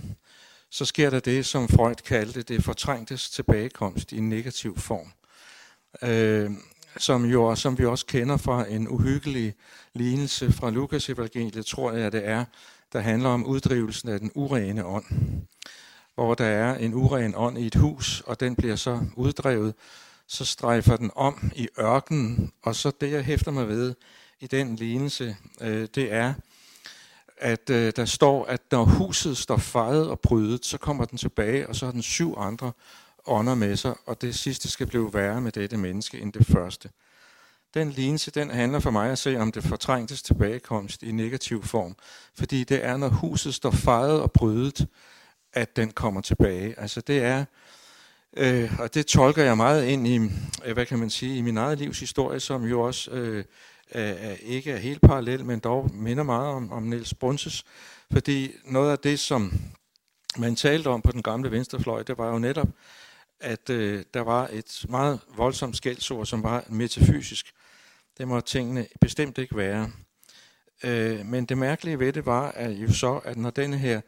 så 0.71 0.85
sker 0.85 1.11
der 1.11 1.21
det, 1.21 1.47
som 1.47 1.69
Freud 1.69 1.95
kaldte 1.95 2.43
det 2.43 2.65
fortrængtes 2.65 3.31
tilbagekomst 3.31 4.13
i 4.13 4.19
en 4.19 4.29
negativ 4.29 4.79
form. 4.79 5.13
Øh, 6.03 6.51
som, 6.97 7.25
jo, 7.25 7.55
som 7.55 7.79
vi 7.79 7.85
også 7.85 8.07
kender 8.07 8.37
fra 8.37 8.71
en 8.71 8.89
uhyggelig 8.89 9.55
lignelse 9.95 10.53
fra 10.53 10.71
Lukas 10.71 11.09
evangeliet, 11.09 11.67
tror 11.67 11.93
jeg 11.93 12.13
det 12.13 12.29
er, 12.29 12.45
der 12.93 13.01
handler 13.01 13.29
om 13.29 13.47
uddrivelsen 13.47 14.09
af 14.09 14.21
den 14.21 14.31
urene 14.35 14.87
ånd. 14.87 15.05
Hvor 16.15 16.35
der 16.35 16.45
er 16.45 16.75
en 16.75 16.95
uren 16.95 17.35
ånd 17.37 17.59
i 17.59 17.67
et 17.67 17.75
hus, 17.75 18.21
og 18.27 18.41
den 18.41 18.57
bliver 18.57 18.77
så 18.77 19.01
uddrevet, 19.17 19.75
så 20.27 20.45
strejfer 20.45 20.97
den 20.97 21.11
om 21.15 21.53
i 21.57 21.69
ørkenen, 21.81 22.53
og 22.63 22.75
så 22.75 22.93
det, 23.01 23.13
jeg 23.13 23.25
hæfter 23.25 23.51
mig 23.51 23.69
ved 23.69 23.95
i 24.41 24.47
den 24.47 24.77
lignelse, 24.77 25.37
øh, 25.61 25.89
det 25.95 26.13
er, 26.13 26.35
at 27.41 27.71
øh, 27.71 27.93
der 27.97 28.05
står, 28.05 28.45
at 28.45 28.61
når 28.73 28.85
huset 28.85 29.37
står 29.37 29.57
fejet 29.57 30.09
og 30.09 30.21
brydet, 30.21 30.67
så 30.67 30.79
kommer 30.79 31.05
den 31.05 31.19
tilbage, 31.19 31.69
og 31.69 31.77
så 31.77 31.85
har 31.85 31.93
den 31.93 32.03
syv 32.03 32.35
andre 32.39 32.73
ånder 33.27 33.55
med 33.55 33.77
sig, 33.77 33.95
og 34.07 34.23
det 34.23 34.35
sidste 34.35 34.71
skal 34.71 34.87
blive 34.87 35.15
værre 35.15 35.41
med 35.41 35.53
dette 35.53 35.77
menneske 35.77 36.21
end 36.21 36.33
det 36.33 36.47
første. 36.47 36.91
Den 37.75 37.91
lignelse, 37.91 38.31
den 38.31 38.51
handler 38.51 38.81
for 38.81 38.91
mig 38.91 39.11
at 39.11 39.19
se 39.19 39.37
om 39.41 39.53
det 39.53 39.65
fortrængtes 39.65 40.23
tilbagekomst 40.23 41.03
i 41.03 41.13
negativ 41.13 41.65
form, 41.65 41.97
fordi 42.35 42.65
det 42.65 42.85
er, 42.85 42.97
når 42.97 43.09
huset 43.09 43.55
står 43.55 43.71
fejet 43.71 44.21
og 44.21 44.33
brydet, 44.33 44.87
at 45.53 45.77
den 45.77 45.91
kommer 45.91 46.21
tilbage. 46.21 46.81
Altså 46.81 47.01
det 47.01 47.23
er, 47.23 47.45
øh, 48.37 48.81
og 48.81 48.95
det 48.95 49.07
tolker 49.07 49.45
jeg 49.45 49.57
meget 49.57 49.87
ind 49.87 50.09
i, 50.09 50.21
hvad 50.73 50.87
kan 50.87 50.99
man 50.99 51.11
sige, 51.11 51.37
i 51.37 51.43
min 51.43 51.57
eget 51.57 51.79
livs 51.79 52.01
historie, 52.01 52.41
som 52.41 52.65
jo 52.65 52.81
også 52.81 53.11
øh, 53.11 53.45
er, 53.91 54.37
ikke 54.43 54.73
er 54.73 54.77
helt 54.77 55.01
parallel, 55.01 55.45
men 55.45 55.59
dog 55.59 55.95
minder 55.95 56.23
meget 56.23 56.49
om, 56.49 56.73
om 56.73 56.83
Niels 56.83 57.15
Brunses, 57.15 57.65
fordi 58.13 58.53
noget 58.65 58.93
af 58.93 58.99
det, 58.99 59.19
som 59.19 59.53
man 60.39 60.57
talte 60.57 60.89
om 60.89 61.03
på 61.03 61.13
den 61.13 61.23
gamle 61.23 61.51
venstrefløj, 61.51 62.03
det 62.03 62.19
var 62.19 62.33
jo 62.33 62.39
netop, 62.39 62.69
at 63.41 63.71
øh, 63.71 64.05
der 64.15 64.21
var 64.21 64.49
et 64.53 64.87
meget 64.89 65.21
voldsomt 65.37 65.77
skældsord, 65.77 66.27
som 66.27 66.43
var 66.43 66.65
metafysisk. 66.69 67.53
Det 68.19 68.29
må 68.29 68.41
tingene 68.41 68.87
bestemt 69.01 69.39
ikke 69.39 69.57
være. 69.57 69.91
Øh, 70.85 71.27
men 71.27 71.45
det 71.45 71.59
mærkelige 71.59 71.99
ved 71.99 72.13
det 72.13 72.27
var 72.27 72.51
at 72.51 72.71
jo 72.71 72.93
så, 72.93 73.21
at 73.25 73.37
når 73.37 73.51
denne 73.51 73.79
her 73.79 74.01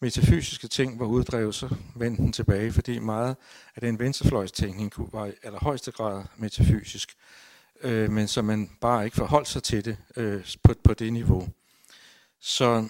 metafysiske 0.00 0.68
ting 0.68 1.00
var 1.00 1.06
uddrevet, 1.06 1.54
så 1.54 1.74
vendte 1.96 2.22
den 2.22 2.32
tilbage, 2.32 2.72
fordi 2.72 2.98
meget 2.98 3.36
af 3.76 3.80
den 3.80 3.98
venstrefløjstænkning 3.98 4.92
var 4.96 5.26
i 5.26 5.32
allerhøjeste 5.42 5.92
grad 5.92 6.24
metafysisk, 6.36 7.16
øh, 7.82 8.10
men 8.10 8.28
så 8.28 8.42
man 8.42 8.70
bare 8.80 9.04
ikke 9.04 9.16
forholdt 9.16 9.48
sig 9.48 9.62
til 9.62 9.84
det 9.84 9.96
øh, 10.16 10.44
på, 10.62 10.74
på 10.84 10.94
det 10.94 11.12
niveau. 11.12 11.48
Så 12.40 12.88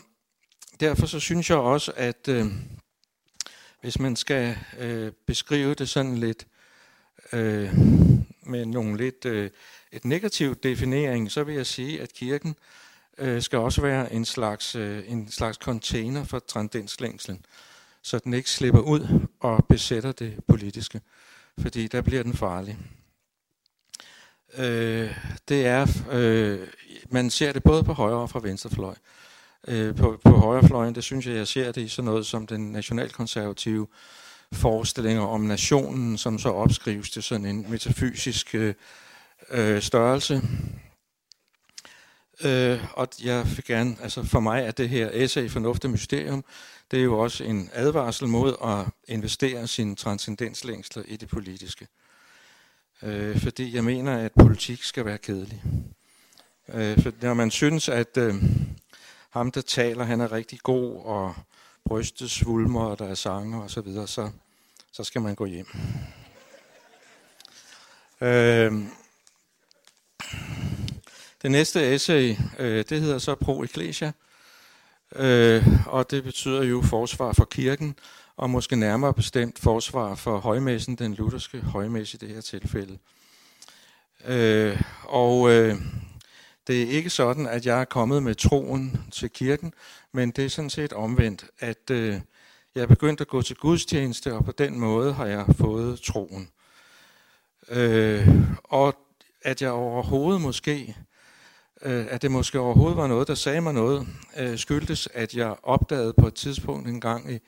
derfor 0.80 1.06
så 1.06 1.20
synes 1.20 1.50
jeg 1.50 1.58
også, 1.58 1.92
at 1.96 2.28
øh, 2.28 2.46
hvis 3.80 3.98
man 3.98 4.16
skal 4.16 4.56
øh, 4.78 5.12
beskrive 5.26 5.74
det 5.74 5.88
sådan 5.88 6.18
lidt 6.18 6.46
øh, 7.32 7.78
med 8.42 8.66
nogle 8.66 8.96
lidt 8.96 9.24
øh, 9.24 9.50
et 9.92 10.04
negativt 10.04 10.62
definering, 10.62 11.30
så 11.30 11.44
vil 11.44 11.54
jeg 11.54 11.66
sige, 11.66 12.02
at 12.02 12.12
kirken 12.12 12.56
øh, 13.18 13.42
skal 13.42 13.58
også 13.58 13.82
være 13.82 14.12
en 14.12 14.24
slags, 14.24 14.74
øh, 14.74 15.04
en 15.06 15.30
slags 15.30 15.58
container 15.58 16.24
for 16.24 16.38
transcendenslængslen, 16.38 17.44
så 18.02 18.18
den 18.18 18.34
ikke 18.34 18.50
slipper 18.50 18.80
ud 18.80 19.28
og 19.40 19.66
besætter 19.68 20.12
det 20.12 20.44
politiske, 20.48 21.00
fordi 21.58 21.88
der 21.88 22.00
bliver 22.02 22.22
den 22.22 22.34
farlig. 22.34 22.78
Øh, 24.58 25.14
det 25.48 25.66
er, 25.66 25.86
øh, 26.10 26.68
man 27.10 27.30
ser 27.30 27.52
det 27.52 27.62
både 27.62 27.84
på 27.84 27.92
højre 27.92 28.16
og 28.16 28.30
fra 28.30 28.40
venstre 28.42 28.70
fløj. 28.70 28.94
Øh, 29.68 29.96
på, 29.96 30.20
på 30.24 30.30
højrefløjen, 30.30 30.94
det 30.94 31.04
synes 31.04 31.26
jeg, 31.26 31.34
jeg 31.34 31.48
ser 31.48 31.72
det 31.72 31.80
i 31.80 31.88
sådan 31.88 32.04
noget 32.04 32.26
som 32.26 32.46
den 32.46 32.72
nationalkonservative 32.72 33.86
forestillinger 34.52 35.22
om 35.22 35.40
nationen, 35.40 36.18
som 36.18 36.38
så 36.38 36.48
opskrives 36.48 37.10
til 37.10 37.22
sådan 37.22 37.46
en 37.46 37.66
metafysisk 37.70 38.54
øh, 38.54 38.74
øh, 39.50 39.82
størrelse. 39.82 40.42
Øh, 42.44 42.84
og 42.92 43.08
jeg 43.24 43.46
vil 43.46 43.64
gerne, 43.64 43.96
altså 44.02 44.24
for 44.24 44.40
mig 44.40 44.62
er 44.62 44.70
det 44.70 44.88
her 44.88 45.10
essay 45.12 45.50
Fornuft 45.50 45.84
og 45.84 45.90
Mysterium, 45.90 46.44
det 46.90 46.98
er 46.98 47.04
jo 47.04 47.18
også 47.18 47.44
en 47.44 47.70
advarsel 47.72 48.28
mod 48.28 48.54
at 48.64 49.12
investere 49.14 49.66
sin 49.66 49.96
transcendenslængsler 49.96 51.02
i 51.06 51.16
det 51.16 51.28
politiske. 51.28 51.86
Øh, 53.02 53.40
fordi 53.40 53.74
jeg 53.74 53.84
mener, 53.84 54.18
at 54.18 54.32
politik 54.32 54.82
skal 54.82 55.04
være 55.04 55.18
kedelig. 55.18 55.62
Øh, 56.68 57.02
for 57.02 57.12
når 57.22 57.34
man 57.34 57.50
synes, 57.50 57.88
at 57.88 58.16
øh, 58.16 58.34
ham, 59.30 59.50
der 59.50 59.60
taler, 59.60 60.04
han 60.04 60.20
er 60.20 60.32
rigtig 60.32 60.58
god, 60.58 61.04
og 61.04 61.34
brystet 61.84 62.30
svulmer, 62.30 62.84
og 62.84 62.98
der 62.98 63.08
er 63.08 63.14
sanger 63.14 63.62
og 63.62 63.70
så 63.70 63.80
videre, 63.80 64.08
så, 64.08 64.30
så 64.92 65.04
skal 65.04 65.20
man 65.20 65.34
gå 65.34 65.46
hjem. 65.46 65.66
Øh, 68.20 68.72
det 71.42 71.50
næste 71.50 71.94
essay, 71.94 72.36
øh, 72.58 72.84
det 72.88 73.00
hedder 73.00 73.18
så 73.18 73.34
Pro 73.34 73.62
Ecclesia, 73.62 74.12
øh, 75.16 75.86
og 75.86 76.10
det 76.10 76.24
betyder 76.24 76.62
jo 76.62 76.82
forsvar 76.82 77.32
for 77.32 77.44
kirken, 77.44 77.96
og 78.40 78.50
måske 78.50 78.76
nærmere 78.76 79.14
bestemt 79.14 79.58
forsvar 79.58 80.14
for 80.14 80.38
højmæssen, 80.38 80.96
den 80.96 81.14
lutherske 81.14 81.60
højmesse 81.60 82.16
i 82.16 82.26
det 82.26 82.34
her 82.34 82.40
tilfælde. 82.40 82.98
Øh, 84.26 84.82
og 85.04 85.50
øh, 85.50 85.76
det 86.66 86.82
er 86.82 86.86
ikke 86.86 87.10
sådan, 87.10 87.46
at 87.46 87.66
jeg 87.66 87.80
er 87.80 87.84
kommet 87.84 88.22
med 88.22 88.34
troen 88.34 89.00
til 89.10 89.30
kirken, 89.30 89.72
men 90.12 90.30
det 90.30 90.44
er 90.44 90.48
sådan 90.48 90.70
set 90.70 90.92
omvendt, 90.92 91.44
at 91.58 91.90
øh, 91.90 92.20
jeg 92.74 92.82
er 92.82 92.86
begyndt 92.86 93.20
at 93.20 93.28
gå 93.28 93.42
til 93.42 93.56
gudstjeneste, 93.56 94.34
og 94.34 94.44
på 94.44 94.52
den 94.52 94.78
måde 94.78 95.12
har 95.12 95.26
jeg 95.26 95.44
fået 95.58 96.00
troen. 96.00 96.50
Øh, 97.68 98.28
og 98.64 98.94
at 99.42 99.62
jeg 99.62 99.70
overhovedet 99.70 100.40
måske, 100.40 100.96
øh, 101.82 102.06
at 102.10 102.22
det 102.22 102.30
måske 102.30 102.60
overhovedet 102.60 102.96
var 102.96 103.06
noget, 103.06 103.28
der 103.28 103.34
sagde 103.34 103.60
mig 103.60 103.74
noget, 103.74 104.06
øh, 104.36 104.58
skyldtes, 104.58 105.08
at 105.14 105.34
jeg 105.34 105.56
opdagede 105.62 106.12
på 106.12 106.26
et 106.26 106.34
tidspunkt 106.34 106.88
en 106.88 107.00
gang 107.00 107.32
i, 107.32 107.38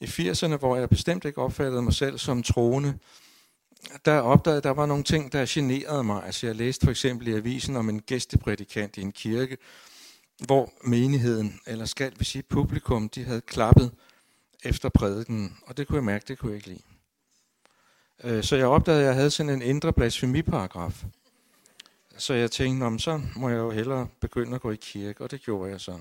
i 0.00 0.04
80'erne, 0.04 0.56
hvor 0.56 0.76
jeg 0.76 0.88
bestemt 0.88 1.24
ikke 1.24 1.40
opfattede 1.40 1.82
mig 1.82 1.94
selv 1.94 2.18
som 2.18 2.42
troende, 2.42 2.98
der 4.04 4.20
opdagede, 4.20 4.60
der 4.60 4.70
var 4.70 4.86
nogle 4.86 5.04
ting, 5.04 5.32
der 5.32 5.44
generede 5.48 6.04
mig. 6.04 6.24
Altså 6.24 6.46
jeg 6.46 6.56
læste 6.56 6.86
for 6.86 6.90
eksempel 6.90 7.28
i 7.28 7.34
avisen 7.34 7.76
om 7.76 7.88
en 7.88 8.02
gæsteprædikant 8.02 8.96
i 8.96 9.00
en 9.00 9.12
kirke, 9.12 9.56
hvor 10.46 10.72
menigheden, 10.84 11.60
eller 11.66 11.84
skal 11.84 12.12
vi 12.18 12.24
sige 12.24 12.42
publikum, 12.42 13.08
de 13.08 13.24
havde 13.24 13.40
klappet 13.40 13.92
efter 14.64 14.88
prædiken, 14.88 15.58
og 15.66 15.76
det 15.76 15.86
kunne 15.86 15.96
jeg 15.96 16.04
mærke, 16.04 16.24
det 16.28 16.38
kunne 16.38 16.50
jeg 16.50 16.56
ikke 16.56 16.68
lide. 16.68 16.82
Øh, 18.24 18.44
så 18.44 18.56
jeg 18.56 18.66
opdagede, 18.66 19.00
at 19.00 19.06
jeg 19.06 19.14
havde 19.14 19.30
sådan 19.30 19.50
en 19.50 19.62
indre 19.62 19.92
blasfemiparagraf. 19.92 21.04
Så 22.18 22.34
jeg 22.34 22.50
tænkte, 22.50 22.84
om 22.84 22.98
så 22.98 23.20
må 23.36 23.48
jeg 23.48 23.58
jo 23.58 23.70
hellere 23.70 24.08
begynde 24.20 24.54
at 24.54 24.60
gå 24.60 24.70
i 24.70 24.76
kirke, 24.76 25.24
og 25.24 25.30
det 25.30 25.40
gjorde 25.42 25.70
jeg 25.70 25.80
så. 25.80 25.98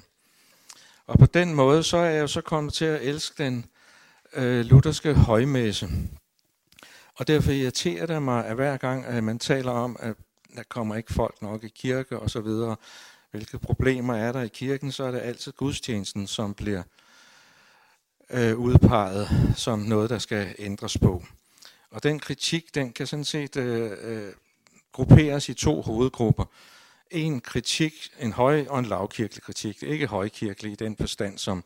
Og 1.07 1.19
på 1.19 1.25
den 1.25 1.53
måde, 1.53 1.83
så 1.83 1.97
er 1.97 2.09
jeg 2.09 2.21
jo 2.21 2.27
så 2.27 2.41
kommet 2.41 2.73
til 2.73 2.85
at 2.85 3.01
elske 3.01 3.43
den 3.43 3.65
øh, 4.35 4.65
lutherske 4.65 5.13
højmesse. 5.13 5.89
Og 7.15 7.27
derfor 7.27 7.51
irriterer 7.51 8.05
det 8.05 8.23
mig, 8.23 8.45
at 8.45 8.55
hver 8.55 8.77
gang 8.77 9.05
at 9.05 9.23
man 9.23 9.39
taler 9.39 9.71
om, 9.71 9.97
at 9.99 10.15
der 10.55 10.63
kommer 10.69 10.95
ikke 10.95 11.13
folk 11.13 11.41
nok 11.41 11.63
i 11.63 11.67
kirke 11.67 12.19
og 12.19 12.29
så 12.29 12.41
videre, 12.41 12.75
hvilke 13.31 13.59
problemer 13.59 14.15
er 14.15 14.31
der 14.31 14.41
i 14.41 14.47
kirken, 14.47 14.91
så 14.91 15.03
er 15.03 15.11
det 15.11 15.19
altid 15.19 15.51
gudstjenesten, 15.51 16.27
som 16.27 16.53
bliver 16.53 16.83
øh, 18.29 18.57
udpeget 18.57 19.27
som 19.55 19.79
noget, 19.79 20.09
der 20.09 20.19
skal 20.19 20.55
ændres 20.59 20.97
på. 20.97 21.23
Og 21.91 22.03
den 22.03 22.19
kritik, 22.19 22.75
den 22.75 22.93
kan 22.93 23.07
sådan 23.07 23.25
set 23.25 23.55
øh, 23.55 23.91
øh, 24.01 24.33
grupperes 24.91 25.49
i 25.49 25.53
to 25.53 25.81
hovedgrupper. 25.81 26.45
En 27.11 27.41
kritik, 27.41 27.93
en 28.19 28.33
høj- 28.33 28.65
og 28.69 28.79
en 28.79 28.85
lavkirkelig 28.85 29.43
kritik. 29.43 29.83
Ikke 29.83 30.07
højkirkelig 30.07 30.71
i 30.71 30.75
den 30.75 30.97
forstand, 30.97 31.37
som 31.37 31.63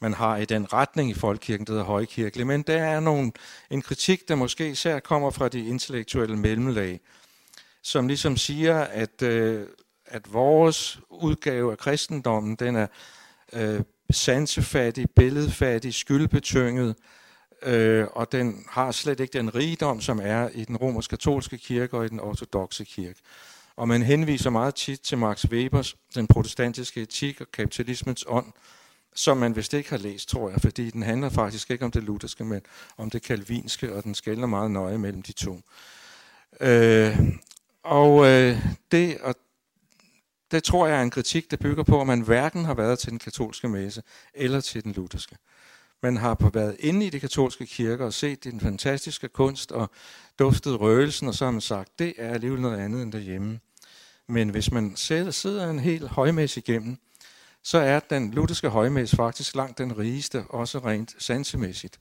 man 0.00 0.14
har 0.14 0.36
i 0.36 0.44
den 0.44 0.72
retning 0.72 1.10
i 1.10 1.14
folkekirken, 1.14 1.66
der 1.66 1.72
hedder 1.72 1.84
højkirkelig, 1.84 2.46
men 2.46 2.62
der 2.62 2.82
er 2.82 3.00
nogle, 3.00 3.32
en 3.70 3.82
kritik, 3.82 4.28
der 4.28 4.34
måske 4.34 4.70
især 4.70 5.00
kommer 5.00 5.30
fra 5.30 5.48
de 5.48 5.66
intellektuelle 5.66 6.36
mellemlag, 6.36 7.00
som 7.82 8.08
ligesom 8.08 8.36
siger, 8.36 8.78
at, 8.78 9.22
øh, 9.22 9.66
at 10.06 10.32
vores 10.32 11.00
udgave 11.10 11.72
af 11.72 11.78
kristendommen, 11.78 12.56
den 12.56 12.76
er 12.76 12.86
øh, 13.52 13.80
sansefattig, 14.10 15.10
billedfattig, 15.10 15.94
skyldbetynget, 15.94 16.96
øh, 17.62 18.06
og 18.12 18.32
den 18.32 18.64
har 18.68 18.92
slet 18.92 19.20
ikke 19.20 19.38
den 19.38 19.54
rigdom, 19.54 20.00
som 20.00 20.20
er 20.22 20.48
i 20.54 20.64
den 20.64 20.76
romersk-katolske 20.76 21.58
kirke 21.58 21.96
og 21.96 22.04
i 22.04 22.08
den 22.08 22.20
ortodoxe 22.20 22.84
kirke. 22.84 23.20
Og 23.76 23.88
man 23.88 24.02
henviser 24.02 24.50
meget 24.50 24.74
tit 24.74 25.00
til 25.00 25.18
Max 25.18 25.44
Webers 25.44 25.96
Den 26.14 26.26
protestantiske 26.26 27.02
etik 27.02 27.40
og 27.40 27.46
kapitalismens 27.52 28.24
ånd, 28.28 28.52
som 29.18 29.36
man 29.36 29.56
vist 29.56 29.74
ikke 29.74 29.90
har 29.90 29.98
læst, 29.98 30.28
tror 30.28 30.50
jeg, 30.50 30.60
fordi 30.60 30.90
den 30.90 31.02
handler 31.02 31.28
faktisk 31.28 31.70
ikke 31.70 31.84
om 31.84 31.90
det 31.90 32.02
lutherske, 32.02 32.44
men 32.44 32.60
om 32.96 33.10
det 33.10 33.22
kalvinske, 33.22 33.94
og 33.94 34.04
den 34.04 34.14
skælder 34.14 34.46
meget 34.46 34.70
nøje 34.70 34.98
mellem 34.98 35.22
de 35.22 35.32
to. 35.32 35.60
Øh, 36.60 37.18
og 37.82 38.26
øh, 38.26 38.58
det, 38.92 39.18
og 39.20 39.34
det 40.50 40.64
tror 40.64 40.86
jeg 40.86 40.98
er 40.98 41.02
en 41.02 41.10
kritik, 41.10 41.50
der 41.50 41.56
bygger 41.56 41.82
på, 41.82 42.00
at 42.00 42.06
man 42.06 42.20
hverken 42.20 42.64
har 42.64 42.74
været 42.74 42.98
til 42.98 43.10
den 43.10 43.18
katolske 43.18 43.68
messe 43.68 44.02
eller 44.34 44.60
til 44.60 44.84
den 44.84 44.92
lutherske. 44.92 45.36
Man 46.02 46.16
har 46.16 46.50
været 46.52 46.76
inde 46.78 47.06
i 47.06 47.10
de 47.10 47.20
katolske 47.20 47.66
kirker 47.66 48.04
og 48.04 48.12
set 48.12 48.44
den 48.44 48.60
fantastiske 48.60 49.28
kunst 49.28 49.72
og 49.72 49.90
duftet 50.38 50.80
røgelsen, 50.80 51.28
og 51.28 51.34
så 51.34 51.44
har 51.44 51.52
man 51.52 51.60
sagt, 51.60 51.98
det 51.98 52.14
er 52.18 52.34
alligevel 52.34 52.60
noget 52.60 52.78
andet 52.78 53.02
end 53.02 53.12
derhjemme. 53.12 53.60
Men 54.26 54.48
hvis 54.48 54.72
man 54.72 54.96
sidder 54.96 55.70
en 55.70 55.78
helt 55.78 56.08
højmæssig 56.08 56.68
igennem, 56.68 56.98
så 57.62 57.78
er 57.78 58.00
den 58.00 58.30
lutherske 58.30 58.68
højmæs 58.68 59.14
faktisk 59.14 59.54
langt 59.54 59.78
den 59.78 59.98
rigeste, 59.98 60.44
også 60.48 60.78
rent 60.78 61.14
sansemæssigt. 61.18 62.00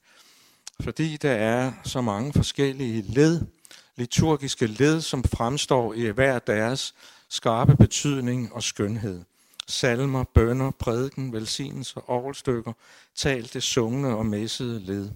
Fordi 0.79 1.17
der 1.17 1.31
er 1.31 1.71
så 1.83 2.01
mange 2.01 2.33
forskellige 2.33 3.01
led, 3.01 3.41
liturgiske 3.95 4.67
led, 4.67 5.01
som 5.01 5.23
fremstår 5.23 5.93
i 5.93 6.01
hver 6.01 6.39
deres 6.39 6.95
skarpe 7.29 7.75
betydning 7.75 8.53
og 8.53 8.63
skønhed. 8.63 9.23
Salmer, 9.67 10.23
bønder, 10.23 10.71
prædiken, 10.71 11.33
velsignelser, 11.33 12.09
orgelstykker, 12.09 12.73
talte, 13.15 13.61
sungne 13.61 14.07
og 14.07 14.25
messede 14.25 14.79
led. 14.79 15.09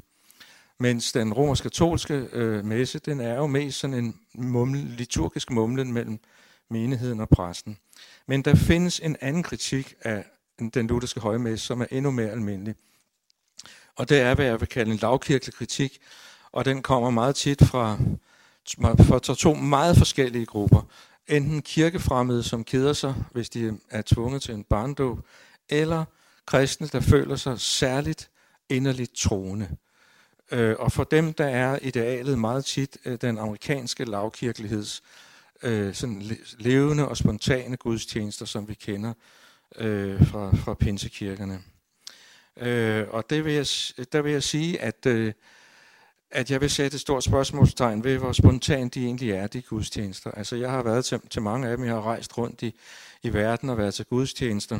Mens 0.77 1.11
den 1.11 1.33
romersk-katolske 1.33 2.13
øh, 2.13 2.65
messe, 2.65 2.99
den 2.99 3.19
er 3.19 3.35
jo 3.35 3.47
mest 3.47 3.79
sådan 3.79 3.93
en 3.93 4.19
mumle, 4.33 4.95
liturgisk 4.95 5.51
mumlen 5.51 5.93
mellem 5.93 6.19
menigheden 6.71 7.19
og 7.19 7.29
præsten. 7.29 7.77
Men 8.27 8.41
der 8.41 8.55
findes 8.55 8.99
en 8.99 9.17
anden 9.21 9.43
kritik 9.43 9.93
af 10.01 10.25
den 10.73 10.87
lutherske 10.87 11.19
højmesse, 11.19 11.65
som 11.65 11.81
er 11.81 11.85
endnu 11.91 12.11
mere 12.11 12.29
almindelig. 12.29 12.75
Og 13.95 14.09
det 14.09 14.19
er, 14.19 14.35
hvad 14.35 14.45
jeg 14.45 14.59
vil 14.59 14.67
kalde 14.67 14.91
en 14.91 14.97
lavkirkelig 14.97 15.53
kritik, 15.53 15.99
og 16.51 16.65
den 16.65 16.81
kommer 16.81 17.09
meget 17.09 17.35
tit 17.35 17.65
fra, 17.65 17.97
fra 18.77 19.35
to 19.35 19.53
meget 19.53 19.97
forskellige 19.97 20.45
grupper. 20.45 20.81
Enten 21.27 21.61
kirkefremmede, 21.61 22.43
som 22.43 22.63
keder 22.63 22.93
sig, 22.93 23.15
hvis 23.31 23.49
de 23.49 23.77
er 23.89 24.01
tvunget 24.01 24.41
til 24.41 24.53
en 24.53 24.63
barndåb, 24.63 25.19
eller 25.69 26.05
kristne, 26.45 26.87
der 26.87 26.99
føler 26.99 27.35
sig 27.35 27.59
særligt 27.59 28.29
inderligt 28.69 29.13
troende. 29.15 29.69
Øh, 30.51 30.75
og 30.79 30.91
for 30.91 31.03
dem, 31.03 31.33
der 31.33 31.45
er 31.45 31.79
idealet 31.81 32.39
meget 32.39 32.65
tit 32.65 32.97
øh, 33.05 33.17
den 33.21 33.37
amerikanske 33.37 34.05
lavkirkeligheds 34.05 35.03
øh, 35.63 35.93
sådan 35.93 36.23
levende 36.57 37.07
og 37.07 37.17
spontane 37.17 37.77
gudstjenester, 37.77 38.45
som 38.45 38.69
vi 38.69 38.73
kender 38.73 39.13
øh, 39.75 40.27
fra, 40.27 40.55
fra 40.55 40.73
pinsekirkerne. 40.73 41.61
Øh, 42.57 43.07
og 43.09 43.29
det 43.29 43.45
vil 43.45 43.53
jeg, 43.53 43.65
der 44.11 44.21
vil 44.21 44.31
jeg 44.31 44.43
sige, 44.43 44.81
at, 44.81 45.05
øh, 45.05 45.33
at 46.31 46.51
jeg 46.51 46.61
vil 46.61 46.69
sætte 46.69 46.95
et 46.95 47.01
stort 47.01 47.23
spørgsmålstegn 47.23 48.03
ved, 48.03 48.17
hvor 48.17 48.31
spontant 48.31 48.93
de 48.93 49.05
egentlig 49.05 49.31
er, 49.31 49.47
de 49.47 49.61
gudstjenester. 49.61 50.31
Altså 50.31 50.55
jeg 50.55 50.71
har 50.71 50.83
været 50.83 51.05
til, 51.05 51.19
til 51.29 51.41
mange 51.41 51.67
af 51.67 51.77
dem, 51.77 51.85
jeg 51.85 51.93
har 51.93 52.01
rejst 52.01 52.37
rundt 52.37 52.61
i, 52.61 52.79
i 53.23 53.33
verden 53.33 53.69
og 53.69 53.77
været 53.77 53.93
til 53.93 54.05
gudstjenester. 54.05 54.79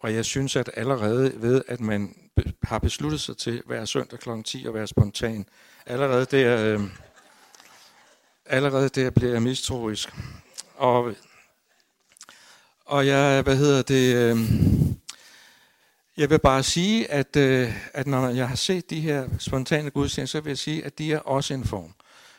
Og 0.00 0.14
jeg 0.14 0.24
synes, 0.24 0.56
at 0.56 0.70
allerede 0.74 1.32
ved, 1.36 1.62
at 1.68 1.80
man 1.80 2.14
har 2.62 2.78
besluttet 2.78 3.20
sig 3.20 3.36
til 3.36 3.62
hver 3.66 3.84
søndag 3.84 4.18
kl. 4.18 4.28
10 4.44 4.66
at 4.66 4.74
være 4.74 4.86
spontan, 4.86 5.46
allerede 5.86 6.26
der, 6.30 6.74
øh, 6.74 6.80
allerede 8.46 8.88
der 8.88 9.10
bliver 9.10 9.32
jeg 9.32 9.42
mistroisk. 9.42 10.14
Og, 10.74 11.14
og 12.84 13.06
jeg, 13.06 13.42
hvad 13.42 13.56
hedder 13.56 13.82
det, 13.82 14.14
øh, 14.14 14.38
jeg 16.16 16.30
vil 16.30 16.38
bare 16.38 16.62
sige, 16.62 17.10
at, 17.10 17.36
øh, 17.36 17.74
at 17.94 18.06
når 18.06 18.28
jeg 18.28 18.48
har 18.48 18.56
set 18.56 18.90
de 18.90 19.00
her 19.00 19.28
spontane 19.38 19.90
gudstjenester, 19.90 20.38
så 20.38 20.42
vil 20.42 20.50
jeg 20.50 20.58
sige, 20.58 20.84
at 20.84 20.98
de 20.98 21.12
er 21.12 21.18
også 21.18 21.54
en 21.54 21.64
form. 21.64 21.94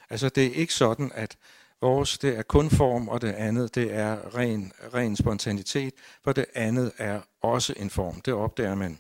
Altså 0.10 0.30
det 0.30 0.46
er 0.46 0.54
ikke 0.54 0.74
sådan, 0.74 1.12
at 1.16 1.38
vores 1.82 2.18
det 2.18 2.38
er 2.38 2.42
kun 2.42 2.70
form, 2.70 3.08
og 3.08 3.22
det 3.22 3.34
andet 3.34 3.76
det 3.76 3.94
er 3.94 4.36
ren, 4.38 4.72
ren 4.94 5.16
spontanitet, 5.16 5.94
for 6.24 6.32
det 6.32 6.46
andet 6.56 6.92
er 6.98 7.22
også 7.42 7.74
en 7.78 7.90
form. 7.90 8.22
Det 8.22 8.34
opdager 8.34 8.76
man. 8.76 9.00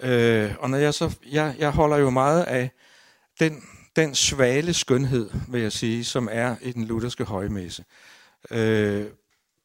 Øh, 0.00 0.54
og 0.58 0.70
når 0.70 0.78
jeg 0.78 0.94
så, 0.94 1.16
jeg, 1.30 1.54
jeg 1.58 1.70
holder 1.70 1.96
jo 1.96 2.10
meget 2.10 2.44
af 2.44 2.70
den, 3.40 3.62
den 3.96 4.14
svale 4.14 4.74
skønhed, 4.74 5.30
vil 5.48 5.62
jeg 5.62 5.72
sige, 5.72 6.04
som 6.04 6.28
er 6.32 6.56
i 6.62 6.72
den 6.72 6.84
lutherske 6.84 7.24
højmesse. 7.24 7.84
Øh, 8.50 9.06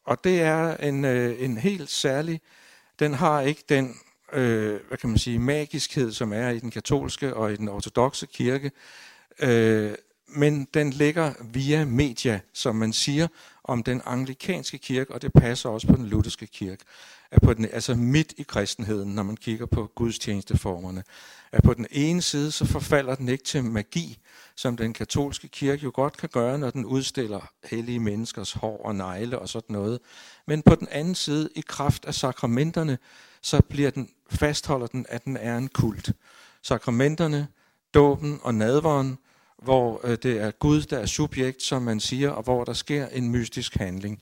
og 0.05 0.23
det 0.23 0.41
er 0.41 0.77
en, 0.77 1.05
øh, 1.05 1.43
en 1.43 1.57
helt 1.57 1.89
særlig 1.89 2.41
den 2.99 3.13
har 3.13 3.41
ikke 3.41 3.63
den 3.69 3.95
øh, 4.33 4.79
hvad 4.87 4.97
kan 4.97 5.09
man 5.09 5.17
sige, 5.17 5.39
magiskhed, 5.39 6.11
som 6.11 6.33
er 6.33 6.49
i 6.49 6.59
den 6.59 6.71
katolske 6.71 7.33
og 7.33 7.53
i 7.53 7.55
den 7.55 7.67
ortodoxe 7.67 8.25
kirke, 8.25 8.71
øh, 9.39 9.91
men 10.27 10.67
den 10.73 10.89
ligger 10.89 11.33
via 11.43 11.85
media, 11.85 12.39
som 12.53 12.75
man 12.75 12.93
siger, 12.93 13.27
om 13.67 13.83
den 13.83 14.01
anglikanske 14.05 14.77
kirke, 14.77 15.13
og 15.13 15.21
det 15.21 15.33
passer 15.33 15.69
også 15.69 15.87
på 15.87 15.95
den 15.95 16.05
lutherske 16.05 16.47
kirke. 16.47 16.83
Er 17.31 17.39
på 17.39 17.53
den, 17.53 17.65
altså 17.65 17.95
midt 17.95 18.33
i 18.37 18.43
kristenheden, 18.43 19.15
når 19.15 19.23
man 19.23 19.37
kigger 19.37 19.65
på 19.65 19.91
gudstjenesteformerne. 19.95 21.03
At 21.51 21.63
på 21.63 21.73
den 21.73 21.87
ene 21.91 22.21
side, 22.21 22.51
så 22.51 22.65
forfalder 22.65 23.15
den 23.15 23.29
ikke 23.29 23.43
til 23.43 23.63
magi, 23.63 24.17
som 24.55 24.77
den 24.77 24.93
katolske 24.93 25.47
kirke 25.47 25.83
jo 25.83 25.91
godt 25.93 26.17
kan 26.17 26.29
gøre, 26.29 26.59
når 26.59 26.69
den 26.69 26.85
udstiller 26.85 27.51
hellige 27.63 27.99
menneskers 27.99 28.53
hår 28.53 28.81
og 28.85 28.95
negle 28.95 29.39
og 29.39 29.49
sådan 29.49 29.73
noget. 29.73 29.99
Men 30.47 30.61
på 30.61 30.75
den 30.75 30.87
anden 30.91 31.15
side, 31.15 31.49
i 31.55 31.61
kraft 31.67 32.05
af 32.05 32.13
sakramenterne, 32.13 32.97
så 33.41 33.61
bliver 33.69 33.89
den, 33.89 34.09
fastholder 34.29 34.87
den, 34.87 35.05
at 35.09 35.25
den 35.25 35.37
er 35.37 35.57
en 35.57 35.67
kult. 35.67 36.11
Sakramenterne, 36.63 37.47
dåben 37.93 38.39
og 38.43 38.55
nadveren, 38.55 39.17
hvor 39.63 40.01
øh, 40.03 40.17
det 40.23 40.41
er 40.41 40.51
Gud, 40.51 40.81
der 40.81 40.99
er 40.99 41.05
subjekt, 41.05 41.61
som 41.61 41.81
man 41.81 41.99
siger, 41.99 42.29
og 42.29 42.43
hvor 42.43 42.63
der 42.63 42.73
sker 42.73 43.07
en 43.07 43.29
mystisk 43.29 43.75
handling. 43.75 44.21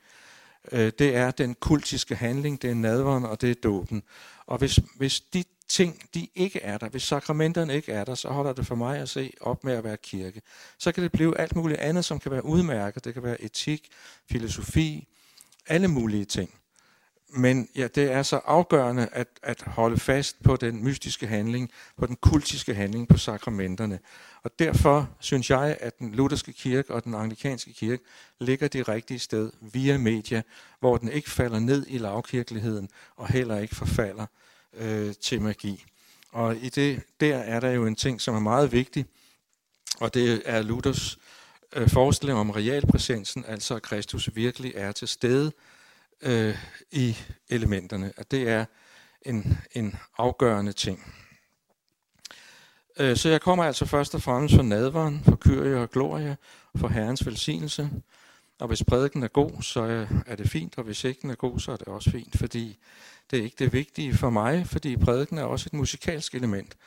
Øh, 0.72 0.92
det 1.00 1.16
er 1.16 1.32
den 1.32 1.56
kultiske 1.56 2.16
handling, 2.16 2.62
det 2.62 2.70
er 2.70 2.74
nadveren 2.76 3.26
og 3.26 3.42
det 3.42 3.52
er 3.52 3.56
dåben. 3.64 4.04
Og 4.48 4.58
hvis, 4.58 4.80
hvis 4.98 5.22
de 5.22 5.44
ting, 5.68 6.02
de 6.14 6.28
ikke 6.36 6.62
er 6.62 6.78
der, 6.78 6.90
hvis 6.90 7.04
sakramenterne 7.04 7.76
ikke 7.76 7.92
er 7.92 8.04
der, 8.04 8.16
så 8.16 8.30
holder 8.30 8.54
det 8.54 8.68
for 8.68 8.76
mig 8.76 9.00
at 9.00 9.10
se 9.10 9.34
op 9.42 9.64
med 9.64 9.74
at 9.74 9.84
være 9.84 9.98
kirke. 9.98 10.42
Så 10.78 10.92
kan 10.92 11.04
det 11.04 11.12
blive 11.12 11.38
alt 11.38 11.56
muligt 11.56 11.80
andet, 11.80 12.06
som 12.06 12.20
kan 12.20 12.32
være 12.32 12.46
udmærket. 12.46 13.06
Det 13.06 13.14
kan 13.14 13.24
være 13.24 13.42
etik, 13.42 13.90
filosofi, 14.30 15.08
alle 15.68 15.88
mulige 15.88 16.26
ting. 16.26 16.50
Men 17.30 17.70
ja, 17.76 17.88
det 17.88 18.12
er 18.12 18.24
så 18.24 18.38
afgørende 18.46 19.08
at, 19.12 19.28
at 19.44 19.62
holde 19.62 19.98
fast 19.98 20.44
på 20.44 20.56
den 20.56 20.84
mystiske 20.84 21.28
handling, 21.28 21.72
på 21.98 22.06
den 22.06 22.16
kultiske 22.16 22.74
handling, 22.74 23.08
på 23.08 23.18
sakramenterne. 23.18 24.00
Og 24.44 24.52
derfor 24.60 25.10
synes 25.20 25.50
jeg, 25.50 25.78
at 25.80 26.00
den 26.00 26.12
lutherske 26.12 26.54
kirke 26.54 26.94
og 26.94 27.04
den 27.04 27.14
anglikanske 27.14 27.74
kirke 27.74 28.04
ligger 28.40 28.68
det 28.68 28.88
rigtige 28.88 29.20
sted 29.20 29.52
via 29.62 29.98
media, 29.98 30.42
hvor 30.80 30.98
den 30.98 31.10
ikke 31.10 31.30
falder 31.30 31.60
ned 31.60 31.86
i 31.90 31.98
lavkirkeligheden 31.98 32.90
og 33.16 33.28
heller 33.28 33.60
ikke 33.60 33.76
forfalder 33.76 34.26
øh, 34.74 35.14
til 35.22 35.42
magi. 35.42 35.86
Og 36.32 36.56
i 36.56 36.70
det 36.70 37.02
der 37.20 37.38
er 37.38 37.60
der 37.60 37.72
jo 37.72 37.86
en 37.86 37.96
ting, 37.96 38.22
som 38.22 38.36
er 38.36 38.40
meget 38.40 38.72
vigtig, 38.72 39.06
og 40.00 40.14
det 40.14 40.42
er 40.46 40.62
Luthers 40.62 41.18
øh, 41.74 41.90
forestilling 41.90 42.40
om 42.40 42.50
realpræsensen, 42.50 43.46
altså 43.48 43.76
at 43.76 43.82
Kristus 43.82 44.30
virkelig 44.36 44.74
er 44.76 44.92
til 44.92 45.08
stede 45.08 45.52
øh, 46.22 46.58
i 46.92 47.18
elementerne. 47.50 48.14
At 48.18 48.32
det 48.32 48.50
er 48.50 48.66
en, 49.22 49.58
en 49.72 49.96
afgørende 50.18 50.74
ting. 50.74 51.14
Øh, 53.00 53.18
så 53.18 53.30
jeg 53.30 53.42
kommer 53.42 53.64
altså 53.64 53.86
først 53.86 54.16
og 54.16 54.22
fremmest 54.22 54.56
for 54.56 54.62
nadveren, 54.62 55.22
for 55.24 55.36
Kyrie 55.36 55.78
og 55.78 55.92
Gloria, 55.92 56.36
for 56.76 56.88
Herrens 56.88 57.26
velsignelse. 57.26 57.90
Og 58.60 58.68
hvis 58.68 58.84
prædiken 58.84 59.24
er 59.24 59.28
god, 59.28 59.62
så 59.62 60.08
er 60.26 60.36
det 60.36 60.50
fint, 60.50 60.78
og 60.78 60.84
hvis 60.84 61.04
ikke 61.04 61.22
den 61.22 61.30
er 61.30 61.36
god, 61.36 61.60
så 61.60 61.72
er 61.72 61.76
det 61.76 61.88
også 61.88 62.12
fint, 62.12 62.38
fordi 62.38 62.78
det 63.32 63.40
er 63.40 63.44
ikke 63.44 63.56
det 63.60 63.74
vigtige 63.74 64.14
for 64.14 64.30
mig, 64.30 64.68
fordi 64.68 64.98
prædiken 64.98 65.38
er 65.38 65.44
også 65.44 65.70
et 65.70 65.74
musikalsk 65.74 66.36
element. 66.36 66.78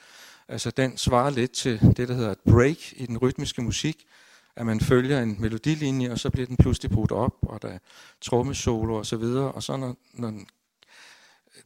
Altså 0.48 0.70
den 0.70 0.96
svarer 0.96 1.30
lidt 1.30 1.52
til 1.52 1.80
det, 1.96 2.08
der 2.08 2.14
hedder 2.14 2.30
et 2.30 2.40
break 2.50 2.92
i 2.92 3.06
den 3.06 3.18
rytmiske 3.18 3.62
musik, 3.62 4.06
at 4.58 4.66
man 4.66 4.80
følger 4.80 5.22
en 5.22 5.36
melodilinje, 5.38 6.10
og 6.10 6.18
så 6.18 6.30
bliver 6.30 6.46
den 6.46 6.56
pludselig 6.56 6.90
brudt 6.90 7.12
op, 7.12 7.34
og 7.42 7.62
der 7.62 7.68
er 7.68 7.78
trommesolo 8.20 8.94
og 8.94 9.06
så 9.06 9.16
videre, 9.16 9.52
og 9.52 9.62
så 9.62 9.76
når, 9.76 9.96
når 10.14 10.34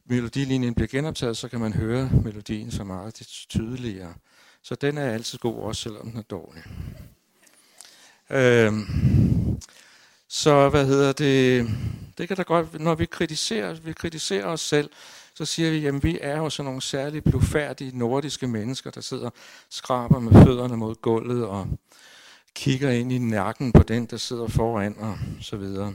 melodilinjen 0.05 0.73
bliver 0.73 0.87
genoptaget, 0.87 1.37
så 1.37 1.47
kan 1.47 1.59
man 1.59 1.73
høre 1.73 2.09
melodien 2.23 2.71
så 2.71 2.83
meget 2.83 3.13
tydeligere. 3.49 4.13
Så 4.61 4.75
den 4.75 4.97
er 4.97 5.11
altid 5.11 5.39
god, 5.39 5.55
også 5.55 5.81
selvom 5.81 6.09
den 6.09 6.19
er 6.19 6.23
dårlig. 6.23 6.63
Øhm, 8.29 9.61
så 10.27 10.69
hvad 10.69 10.85
hedder 10.85 11.11
det? 11.11 11.69
Det 12.17 12.27
kan 12.27 12.37
da 12.37 12.43
godt, 12.43 12.79
når 12.79 12.95
vi 12.95 13.05
kritiserer, 13.05 13.73
vi 13.73 13.93
kritiserer 13.93 14.45
os 14.45 14.61
selv, 14.61 14.89
så 15.35 15.45
siger 15.45 15.71
vi, 15.71 15.85
at 15.85 16.03
vi 16.03 16.17
er 16.21 16.37
jo 16.37 16.49
sådan 16.49 16.65
nogle 16.65 16.81
særligt 16.81 17.23
blufærdige 17.23 17.97
nordiske 17.97 18.47
mennesker, 18.47 18.91
der 18.91 19.01
sidder 19.01 19.25
og 19.25 19.33
skraber 19.69 20.19
med 20.19 20.45
fødderne 20.45 20.77
mod 20.77 20.95
gulvet 20.95 21.45
og 21.45 21.67
kigger 22.55 22.89
ind 22.89 23.11
i 23.11 23.17
nakken 23.17 23.71
på 23.71 23.83
den, 23.83 24.05
der 24.05 24.17
sidder 24.17 24.47
foran 24.47 24.95
og 24.97 25.17
så 25.41 25.57
videre. 25.57 25.93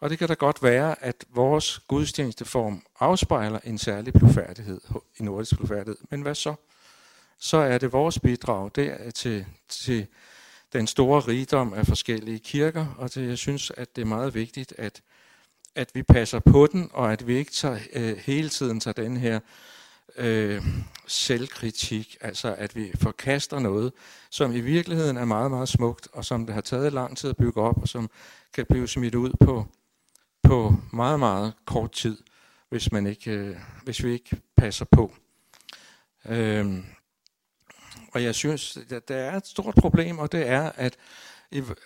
Og 0.00 0.10
det 0.10 0.18
kan 0.18 0.28
da 0.28 0.34
godt 0.34 0.62
være, 0.62 1.04
at 1.04 1.24
vores 1.34 1.80
gudstjenesteform 1.88 2.82
afspejler 3.00 3.58
en 3.64 3.78
særlig 3.78 4.12
blufærdighed, 4.12 4.80
en 5.18 5.24
nordisk 5.24 5.56
blufærdighed. 5.56 5.96
Men 6.10 6.22
hvad 6.22 6.34
så? 6.34 6.54
Så 7.38 7.56
er 7.56 7.78
det 7.78 7.92
vores 7.92 8.18
bidrag 8.18 8.70
der 8.74 9.10
til, 9.10 9.46
til 9.68 10.06
den 10.72 10.86
store 10.86 11.20
rigdom 11.20 11.72
af 11.74 11.86
forskellige 11.86 12.38
kirker, 12.38 12.86
og 12.98 13.14
det, 13.14 13.28
jeg 13.28 13.38
synes, 13.38 13.72
at 13.76 13.96
det 13.96 14.02
er 14.02 14.06
meget 14.06 14.34
vigtigt, 14.34 14.74
at, 14.78 15.02
at 15.74 15.90
vi 15.94 16.02
passer 16.02 16.38
på 16.38 16.66
den, 16.72 16.90
og 16.92 17.12
at 17.12 17.26
vi 17.26 17.36
ikke 17.36 17.52
tager, 17.52 17.78
øh, 17.92 18.16
hele 18.16 18.48
tiden 18.48 18.80
tager 18.80 18.92
den 18.92 19.16
her 19.16 19.40
øh, 20.16 20.66
selvkritik, 21.06 22.16
altså 22.20 22.54
at 22.54 22.76
vi 22.76 22.90
forkaster 22.94 23.58
noget, 23.58 23.92
som 24.30 24.52
i 24.56 24.60
virkeligheden 24.60 25.16
er 25.16 25.24
meget, 25.24 25.50
meget 25.50 25.68
smukt, 25.68 26.08
og 26.12 26.24
som 26.24 26.46
det 26.46 26.54
har 26.54 26.60
taget 26.60 26.92
lang 26.92 27.16
tid 27.16 27.30
at 27.30 27.36
bygge 27.36 27.60
op, 27.60 27.82
og 27.82 27.88
som 27.88 28.10
kan 28.54 28.66
blive 28.70 28.88
smidt 28.88 29.14
ud 29.14 29.32
på, 29.40 29.66
på 30.42 30.76
meget, 30.92 31.18
meget 31.18 31.52
kort 31.64 31.92
tid, 31.92 32.18
hvis, 32.68 32.92
man 32.92 33.06
ikke, 33.06 33.30
øh, 33.30 33.56
hvis 33.84 34.04
vi 34.04 34.12
ikke 34.12 34.36
passer 34.56 34.84
på. 34.84 35.14
Øh, 36.28 36.84
og 38.12 38.22
jeg 38.22 38.34
synes, 38.34 38.78
at 38.90 39.08
der 39.08 39.16
er 39.16 39.36
et 39.36 39.46
stort 39.46 39.74
problem, 39.74 40.18
og 40.18 40.32
det 40.32 40.48
er, 40.48 40.72
at 40.76 40.96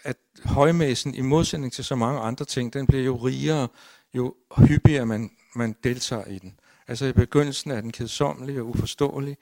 at 0.05 0.17
højmæssen 0.45 1.15
i 1.15 1.21
modsætning 1.21 1.73
til 1.73 1.85
så 1.85 1.95
mange 1.95 2.21
andre 2.21 2.45
ting, 2.45 2.73
den 2.73 2.87
bliver 2.87 3.05
jo 3.05 3.17
rigere, 3.17 3.69
jo 4.15 4.35
hyppigere 4.57 5.07
man, 5.07 5.31
man 5.55 5.77
deltager 5.85 6.25
i 6.25 6.39
den. 6.39 6.59
Altså 6.89 7.07
i 7.07 7.13
begyndelsen 7.13 7.71
er 7.71 7.81
den 7.81 7.93
kedsommelig 7.93 8.61
og 8.61 8.67
uforståelig, 8.67 9.37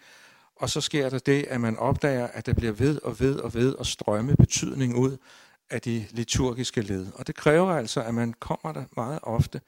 og 0.56 0.70
så 0.70 0.80
sker 0.80 1.08
der 1.08 1.18
det, 1.18 1.44
at 1.48 1.60
man 1.60 1.76
opdager, 1.76 2.26
at 2.26 2.46
der 2.46 2.54
bliver 2.54 2.72
ved 2.72 3.02
og 3.02 3.20
ved 3.20 3.36
og 3.36 3.54
ved 3.54 3.74
at 3.80 3.86
strømme 3.86 4.36
betydning 4.36 4.96
ud 4.96 5.16
af 5.70 5.80
de 5.80 6.06
liturgiske 6.10 6.80
led. 6.80 7.06
Og 7.14 7.26
det 7.26 7.34
kræver 7.34 7.72
altså, 7.72 8.02
at 8.02 8.14
man 8.14 8.32
kommer 8.32 8.72
der 8.72 8.84
meget 8.96 9.18
ofte. 9.22 9.60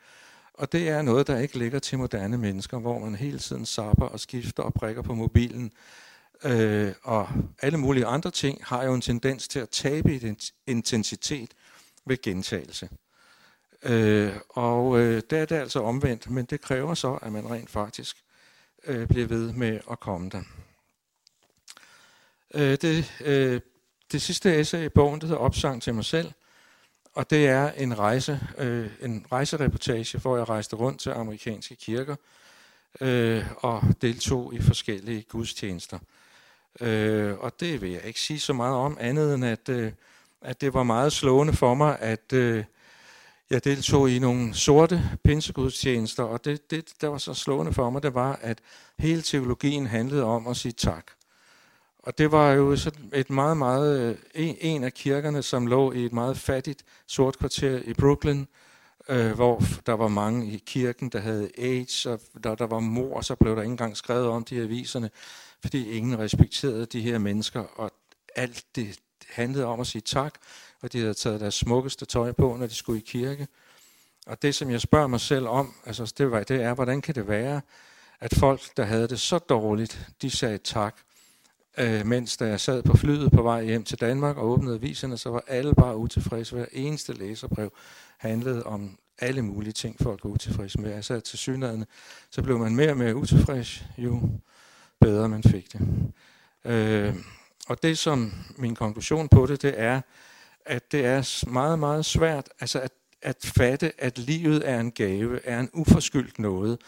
Og 0.54 0.72
det 0.72 0.88
er 0.88 1.02
noget, 1.02 1.26
der 1.26 1.38
ikke 1.38 1.58
ligger 1.58 1.78
til 1.78 1.98
moderne 1.98 2.38
mennesker, 2.38 2.78
hvor 2.78 2.98
man 2.98 3.14
hele 3.14 3.38
tiden 3.38 3.66
sapper 3.66 4.06
og 4.06 4.20
skifter 4.20 4.62
og 4.62 4.74
prikker 4.74 5.02
på 5.02 5.14
mobilen. 5.14 5.72
Øh, 6.44 6.92
og 7.02 7.28
alle 7.62 7.78
mulige 7.78 8.06
andre 8.06 8.30
ting 8.30 8.60
har 8.64 8.84
jo 8.84 8.94
en 8.94 9.00
tendens 9.00 9.48
til 9.48 9.58
at 9.58 9.68
tabe 9.68 10.36
intensitet 10.66 11.50
ved 12.06 12.22
gentagelse. 12.22 12.88
Øh, 13.82 14.32
og 14.48 15.00
øh, 15.00 15.22
der 15.30 15.38
er 15.38 15.44
det 15.44 15.56
altså 15.56 15.80
omvendt, 15.82 16.30
men 16.30 16.44
det 16.44 16.60
kræver 16.60 16.94
så, 16.94 17.18
at 17.22 17.32
man 17.32 17.50
rent 17.50 17.70
faktisk 17.70 18.16
øh, 18.84 19.08
bliver 19.08 19.26
ved 19.26 19.52
med 19.52 19.80
at 19.90 20.00
komme 20.00 20.30
der. 20.30 20.42
Øh, 22.54 22.78
det, 22.82 23.12
øh, 23.24 23.60
det 24.12 24.22
sidste 24.22 24.60
essay 24.60 24.84
i 24.84 24.88
bogen, 24.88 25.20
det 25.20 25.28
hedder 25.28 25.42
Opsang 25.42 25.82
til 25.82 25.94
mig 25.94 26.04
selv, 26.04 26.32
og 27.14 27.30
det 27.30 27.46
er 27.46 27.72
en 27.72 27.98
rejse, 27.98 28.40
øh, 28.58 28.90
en 29.00 29.26
rejsereportage, 29.32 30.18
hvor 30.18 30.36
jeg 30.36 30.48
rejste 30.48 30.76
rundt 30.76 31.00
til 31.00 31.10
amerikanske 31.10 31.74
kirker 31.74 32.16
øh, 33.00 33.44
og 33.56 33.82
deltog 34.02 34.54
i 34.54 34.60
forskellige 34.60 35.22
gudstjenester. 35.22 35.98
Øh, 36.80 37.38
og 37.38 37.60
det 37.60 37.80
vil 37.80 37.90
jeg 37.90 38.04
ikke 38.04 38.20
sige 38.20 38.40
så 38.40 38.52
meget 38.52 38.76
om, 38.76 38.96
andet 39.00 39.34
end 39.34 39.44
at, 39.44 39.68
øh, 39.68 39.92
at 40.40 40.60
det 40.60 40.74
var 40.74 40.82
meget 40.82 41.12
slående 41.12 41.52
for 41.52 41.74
mig, 41.74 41.98
at 41.98 42.32
øh, 42.32 42.64
jeg 43.50 43.64
deltog 43.64 44.11
i 44.11 44.18
nogle 44.18 44.54
sorte 44.54 45.02
pinsegudstjenester, 45.24 46.22
og 46.22 46.44
det, 46.44 46.70
det, 46.70 46.92
der 47.00 47.08
var 47.08 47.18
så 47.18 47.34
slående 47.34 47.72
for 47.72 47.90
mig, 47.90 48.02
det 48.02 48.14
var, 48.14 48.38
at 48.42 48.58
hele 48.98 49.22
teologien 49.22 49.87
handlede 49.87 50.24
om 50.24 50.46
at 50.46 50.56
sige 50.56 50.72
tak. 50.72 51.06
Og 51.98 52.18
det 52.18 52.32
var 52.32 52.52
jo 52.52 52.76
et 53.14 53.30
meget, 53.30 53.56
meget, 53.56 54.00
øh, 54.00 54.16
en, 54.34 54.56
en 54.61 54.84
af 54.84 54.94
kirkerne, 54.94 55.42
som 55.42 55.66
lå 55.66 55.92
i 55.92 56.04
et 56.04 56.12
meget 56.12 56.38
fattigt 56.38 56.84
sort 57.06 57.38
kvarter 57.38 57.82
i 57.84 57.94
Brooklyn, 57.94 58.44
øh, 59.08 59.32
hvor 59.32 59.62
der 59.87 59.92
var 59.92 60.08
mange 60.08 60.52
i 60.52 60.62
kirken, 60.66 61.08
der 61.08 61.18
havde 61.18 61.50
AIDS, 61.58 62.06
og 62.06 62.20
der, 62.44 62.54
der 62.54 62.66
var 62.66 62.80
mor, 62.80 63.20
så 63.20 63.34
blev 63.34 63.56
der 63.56 63.62
ikke 63.62 63.70
engang 63.70 63.96
skrevet 63.96 64.26
om 64.26 64.44
de 64.44 64.62
aviserne, 64.62 65.11
fordi 65.61 65.90
ingen 65.90 66.18
respekterede 66.18 66.87
de 66.87 67.00
her 67.00 67.18
mennesker, 67.18 67.61
og 67.61 67.90
alt 68.37 68.64
det 68.76 68.98
handlede 69.28 69.64
om 69.64 69.80
at 69.80 69.87
sige 69.87 70.02
tak, 70.02 70.34
og 70.82 70.92
de 70.92 71.00
havde 71.00 71.14
taget 71.14 71.40
deres 71.40 71.54
smukkeste 71.54 72.04
tøj 72.06 72.32
på, 72.32 72.56
når 72.56 72.66
de 72.66 72.74
skulle 72.74 72.98
i 72.98 73.04
kirke. 73.06 73.48
Og 74.26 74.42
det, 74.42 74.54
som 74.54 74.70
jeg 74.70 74.80
spørger 74.80 75.06
mig 75.06 75.20
selv 75.20 75.48
om, 75.48 75.74
altså 75.86 76.14
det, 76.18 76.30
var, 76.30 76.42
det 76.42 76.62
er, 76.62 76.74
hvordan 76.74 77.00
kan 77.00 77.14
det 77.14 77.28
være, 77.28 77.60
at 78.20 78.34
folk, 78.34 78.60
der 78.76 78.84
havde 78.84 79.08
det 79.08 79.20
så 79.20 79.38
dårligt, 79.38 80.08
de 80.22 80.30
sagde 80.30 80.58
tak, 80.58 80.96
øh, 81.78 82.06
mens 82.06 82.36
da 82.36 82.46
jeg 82.46 82.60
sad 82.60 82.82
på 82.82 82.96
flyet 82.96 83.32
på 83.32 83.42
vej 83.42 83.64
hjem 83.64 83.84
til 83.84 84.00
Danmark 84.00 84.36
og 84.36 84.48
åbnede 84.48 84.74
aviserne, 84.74 85.18
så 85.18 85.30
var 85.30 85.44
alle 85.46 85.74
bare 85.74 85.96
utilfredse. 85.96 86.56
Hver 86.56 86.66
eneste 86.72 87.12
læserbrev 87.12 87.72
handlede 88.18 88.62
om 88.62 88.98
alle 89.18 89.42
mulige 89.42 89.72
ting, 89.72 89.96
folk 90.02 90.24
var 90.24 90.30
utilfredse 90.30 90.80
med. 90.80 90.92
Altså 90.92 91.20
til 91.20 91.38
synligheden, 91.38 91.84
så 92.30 92.42
blev 92.42 92.58
man 92.58 92.76
mere 92.76 92.90
og 92.90 92.96
mere 92.96 93.16
utilfreds, 93.16 93.84
jo 93.98 94.20
bedre 95.00 95.28
man 95.28 95.42
fik 95.42 95.72
det. 95.72 95.80
Øh, 96.64 97.14
og 97.68 97.82
det 97.82 97.98
som 97.98 98.32
min 98.56 98.74
konklusion 98.74 99.28
på 99.28 99.46
det, 99.46 99.62
det 99.62 99.74
er, 99.76 100.00
at 100.68 100.92
det 100.92 101.04
er 101.04 101.48
meget, 101.50 101.78
meget 101.78 102.04
svært 102.04 102.48
altså 102.61 102.81
at, 102.81 102.92
at 103.22 103.37
fatte, 103.44 103.92
at 103.98 104.18
livet 104.18 104.68
er 104.68 104.81
en 104.81 104.92
gave, 104.92 105.46
er 105.46 105.61
en 105.61 105.70
uforskyldt 105.72 106.38
noget. 106.38 106.78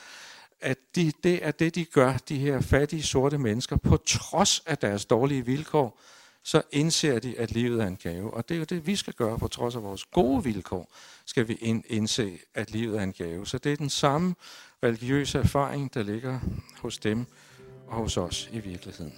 At 0.60 0.78
de, 0.96 1.12
det 1.24 1.46
er 1.46 1.50
det, 1.50 1.74
de 1.74 1.84
gør, 1.84 2.16
de 2.28 2.38
her 2.38 2.60
fattige 2.60 3.02
sorte 3.02 3.38
mennesker, 3.38 3.76
på 3.76 3.96
trods 3.96 4.62
af 4.66 4.78
deres 4.78 5.04
dårlige 5.04 5.46
vilkår, 5.46 6.00
så 6.42 6.62
indser 6.72 7.18
de, 7.18 7.38
at 7.38 7.52
livet 7.52 7.82
er 7.82 7.86
en 7.86 7.96
gave. 7.96 8.34
Og 8.34 8.48
det 8.48 8.54
er 8.54 8.58
jo 8.58 8.64
det, 8.64 8.86
vi 8.86 8.96
skal 8.96 9.12
gøre, 9.12 9.38
på 9.38 9.48
trods 9.48 9.76
af 9.76 9.82
vores 9.82 10.04
gode 10.04 10.44
vilkår, 10.44 10.92
skal 11.26 11.48
vi 11.48 11.54
indse, 11.88 12.38
at 12.54 12.70
livet 12.70 12.98
er 12.98 13.02
en 13.02 13.12
gave. 13.12 13.46
Så 13.46 13.58
det 13.58 13.72
er 13.72 13.76
den 13.76 13.90
samme 13.90 14.34
religiøse 14.82 15.38
erfaring, 15.38 15.94
der 15.94 16.02
ligger 16.02 16.40
hos 16.78 16.98
dem 16.98 17.26
og 17.86 17.96
hos 17.96 18.16
os 18.16 18.50
i 18.52 18.58
virkeligheden. 18.58 19.14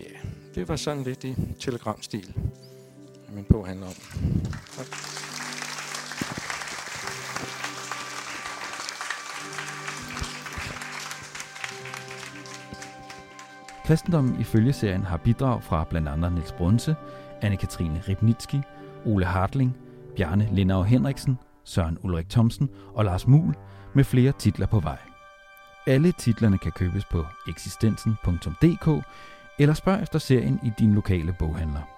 Ja, 0.00 0.18
det 0.54 0.68
var 0.68 0.76
sådan 0.76 1.02
lidt 1.02 1.24
i 1.24 1.34
telegramstil 1.60 2.34
min 3.32 3.44
bog 3.44 3.66
handler 3.66 3.86
om. 3.86 3.92
Tak. 4.76 4.86
Kristendommen 13.86 14.40
i 14.40 14.44
følgeserien 14.44 15.02
har 15.02 15.16
bidrag 15.16 15.62
fra 15.62 15.84
blandt 15.90 16.08
andet 16.08 16.32
Niels 16.32 16.52
Brunse, 16.52 16.96
Anne-Katrine 17.44 18.08
Ribnitski, 18.08 18.60
Ole 19.04 19.24
Hartling, 19.24 19.76
Bjarne 20.16 20.48
Lindau 20.52 20.82
Henriksen, 20.82 21.38
Søren 21.64 21.98
Ulrik 22.02 22.28
Thomsen 22.28 22.68
og 22.94 23.04
Lars 23.04 23.26
Mul 23.26 23.54
med 23.94 24.04
flere 24.04 24.32
titler 24.32 24.66
på 24.66 24.80
vej. 24.80 24.98
Alle 25.86 26.12
titlerne 26.12 26.58
kan 26.58 26.72
købes 26.72 27.04
på 27.04 27.24
eksistensen.dk 27.48 29.04
eller 29.58 29.74
spørg 29.74 30.02
efter 30.02 30.18
serien 30.18 30.60
i 30.64 30.70
din 30.78 30.94
lokale 30.94 31.36
boghandler. 31.38 31.97